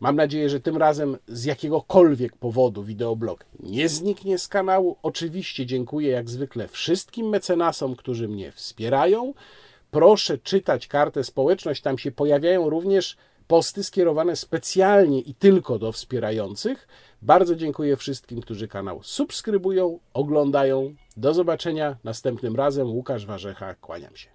[0.00, 4.96] Mam nadzieję, że tym razem z jakiegokolwiek powodu wideoblog nie zniknie z kanału.
[5.02, 9.34] Oczywiście dziękuję jak zwykle wszystkim mecenasom, którzy mnie wspierają.
[9.92, 13.16] Proszę czytać kartę społeczność, tam się pojawiają również
[13.46, 16.88] posty skierowane specjalnie i tylko do wspierających.
[17.22, 20.94] Bardzo dziękuję wszystkim, którzy kanał subskrybują, oglądają.
[21.16, 22.90] Do zobaczenia następnym razem.
[22.90, 24.31] Łukasz Warzecha, kłaniam się.